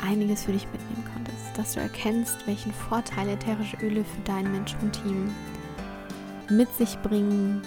[0.01, 5.35] einiges für dich mitnehmen konntest, dass du erkennst, welchen Vorteil ätherische Öle für dein Mensch-Hund-Team
[6.51, 7.63] mit sich bringen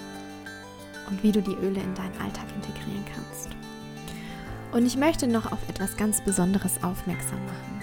[1.09, 3.49] und wie du die Öle in deinen Alltag integrieren kannst.
[4.71, 7.81] Und ich möchte noch auf etwas ganz Besonderes aufmerksam machen.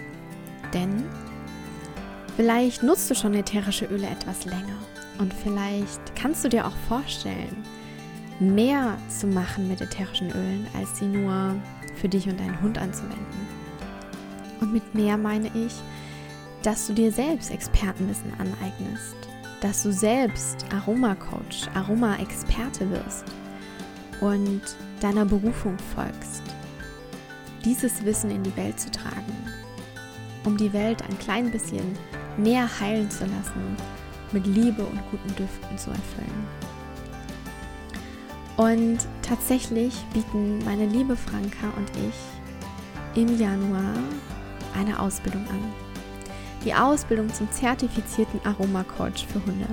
[0.72, 1.04] Denn
[2.36, 4.78] vielleicht nutzt du schon ätherische Öle etwas länger
[5.18, 7.64] und vielleicht kannst du dir auch vorstellen,
[8.38, 11.54] mehr zu machen mit ätherischen Ölen, als sie nur
[11.96, 13.48] für dich und deinen Hund anzuwenden.
[14.60, 15.72] Und mit mehr meine ich,
[16.62, 19.16] dass du dir selbst Expertenwissen aneignest,
[19.60, 23.24] dass du selbst Aromacoach, Aroma-Experte wirst
[24.20, 24.62] und
[25.00, 26.42] deiner Berufung folgst,
[27.64, 29.34] dieses Wissen in die Welt zu tragen
[30.46, 31.98] um die Welt ein klein bisschen
[32.36, 33.76] mehr heilen zu lassen,
[34.32, 36.46] mit Liebe und guten Düften zu erfüllen.
[38.56, 43.94] Und tatsächlich bieten meine liebe Franka und ich im Januar
[44.74, 45.85] eine Ausbildung an.
[46.66, 49.68] Die Ausbildung zum zertifizierten Aromacoach für Hunde.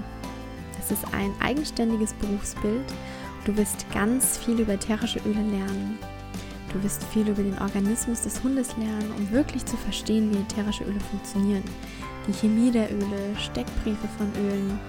[0.80, 2.86] Es ist ein eigenständiges Berufsbild.
[3.46, 5.98] Du wirst ganz viel über ätherische Öle lernen,
[6.74, 10.84] Du wirst viel über den Organismus des Hundes lernen, um wirklich zu verstehen, wie ätherische
[10.84, 11.64] Öle funktionieren.
[12.28, 14.80] Die Chemie der Öle, Steckbriefe von Ölen.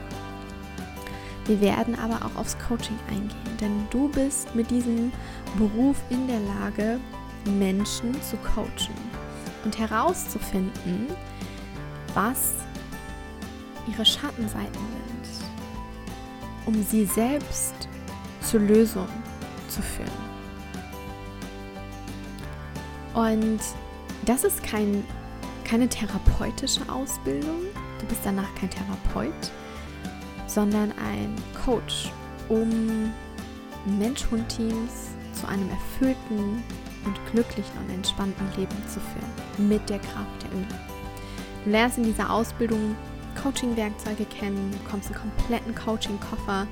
[1.44, 5.12] Wir werden aber auch aufs Coaching eingehen, denn du bist mit diesem
[5.58, 6.98] Beruf in der Lage,
[7.58, 8.94] Menschen zu coachen
[9.64, 11.08] und herauszufinden,
[12.14, 12.54] was
[13.90, 15.46] ihre Schattenseiten sind,
[16.66, 17.74] um sie selbst
[18.40, 19.08] zur Lösung
[19.68, 20.10] zu führen.
[23.14, 23.60] Und
[24.24, 25.04] das ist kein,
[25.64, 27.60] keine therapeutische Ausbildung.
[28.00, 29.52] Du bist danach kein Therapeut,
[30.46, 31.34] sondern ein
[31.64, 32.10] Coach,
[32.48, 33.12] um
[33.98, 36.62] Mensch-Hund-Teams zu einem erfüllten
[37.04, 39.68] und glücklichen und entspannten Leben zu führen.
[39.68, 40.93] Mit der Kraft der Öle.
[41.64, 42.94] Du lernst in dieser Ausbildung
[43.42, 46.66] Coaching-Werkzeuge kennen, bekommst einen kompletten Coaching-Koffer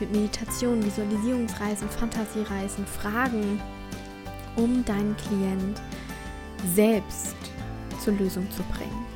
[0.00, 3.60] mit Meditation, Visualisierungsreisen, Fantasiereisen, Fragen
[4.56, 5.80] um deinen Klient
[6.74, 7.36] selbst
[8.02, 9.06] zur Lösung zu bringen.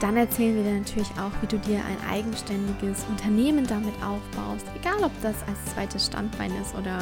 [0.00, 5.02] Dann erzählen wir dir natürlich auch, wie du dir ein eigenständiges Unternehmen damit aufbaust, egal
[5.02, 6.98] ob das als zweites Standbein ist oder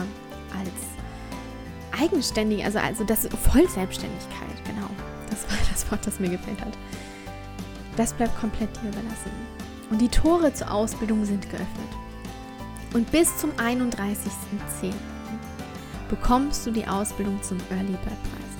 [0.58, 4.88] als eigenständige, also, also das Vollselbstständigkeit, genau.
[5.30, 6.76] Das war das Wort, das mir gefällt hat.
[7.96, 9.30] Das bleibt komplett dir überlassen.
[9.90, 11.68] Und die Tore zur Ausbildung sind geöffnet.
[12.94, 14.92] Und bis zum 31.10.
[16.08, 18.52] bekommst du die Ausbildung zum Early Bird Preis.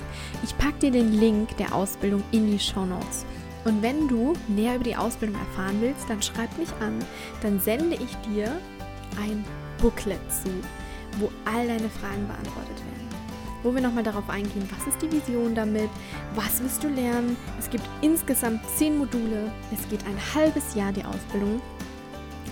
[0.43, 3.25] Ich packe dir den Link der Ausbildung in die Show Notes.
[3.65, 6.99] Und wenn du näher über die Ausbildung erfahren willst, dann schreib mich an.
[7.41, 8.51] Dann sende ich dir
[9.21, 9.43] ein
[9.79, 10.49] Booklet zu,
[11.19, 12.92] wo all deine Fragen beantwortet werden.
[13.63, 15.89] Wo wir nochmal darauf eingehen, was ist die Vision damit,
[16.35, 17.37] was willst du lernen.
[17.57, 21.61] Es gibt insgesamt zehn Module, es geht ein halbes Jahr die Ausbildung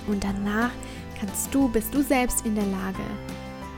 [0.08, 0.72] und danach
[1.20, 3.04] kannst du, bist du selbst in der Lage,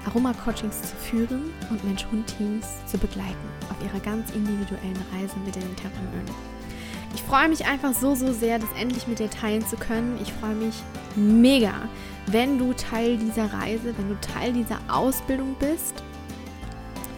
[0.05, 6.29] Aroma-Coachings zu führen und Mensch-Hund-Teams zu begleiten auf ihrer ganz individuellen Reise mit den Terpenölen.
[7.15, 10.17] Ich freue mich einfach so, so sehr, das endlich mit dir teilen zu können.
[10.21, 10.75] Ich freue mich
[11.15, 11.73] mega,
[12.27, 16.03] wenn du Teil dieser Reise, wenn du Teil dieser Ausbildung bist.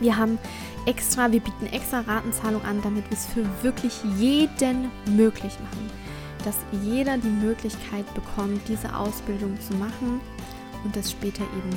[0.06, 0.38] Wir haben
[0.86, 5.89] extra, wir bieten extra Ratenzahlung an, damit wir es für wirklich jeden möglich machen.
[6.43, 10.22] Dass jeder die Möglichkeit bekommt, diese Ausbildung zu machen
[10.84, 11.76] und das später eben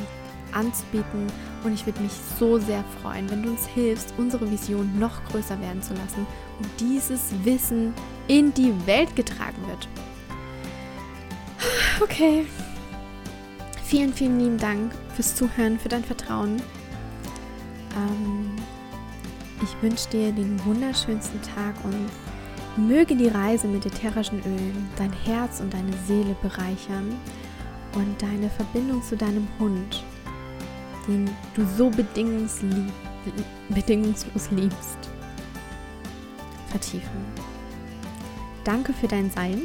[0.53, 1.27] anzubieten.
[1.65, 5.59] Und ich würde mich so sehr freuen, wenn du uns hilfst, unsere Vision noch größer
[5.63, 6.27] werden zu lassen
[6.59, 7.95] und dieses Wissen
[8.27, 9.89] in die Welt getragen wird.
[12.03, 12.45] Okay.
[13.85, 16.61] Vielen, vielen lieben Dank fürs Zuhören, für dein Vertrauen.
[17.97, 18.51] Ähm,
[19.63, 25.61] ich wünsche dir den wunderschönsten Tag und möge die Reise mit ätherischen Ölen dein Herz
[25.61, 27.17] und deine Seele bereichern
[27.95, 30.03] und deine Verbindung zu deinem Hund
[31.09, 32.93] den du so bedingungslos,
[33.71, 34.99] bedingungslos liebst,
[36.71, 37.25] vertiefen.
[38.65, 39.63] Danke für dein Sein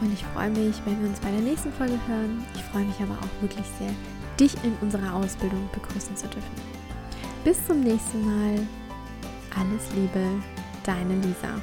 [0.00, 2.44] und ich freue mich, wenn wir uns bei der nächsten Folge hören.
[2.54, 3.90] Ich freue mich aber auch wirklich sehr,
[4.38, 6.75] dich in unserer Ausbildung begrüßen zu dürfen.
[7.46, 8.58] Bis zum nächsten Mal.
[9.56, 10.42] Alles Liebe,
[10.82, 11.62] deine Lisa.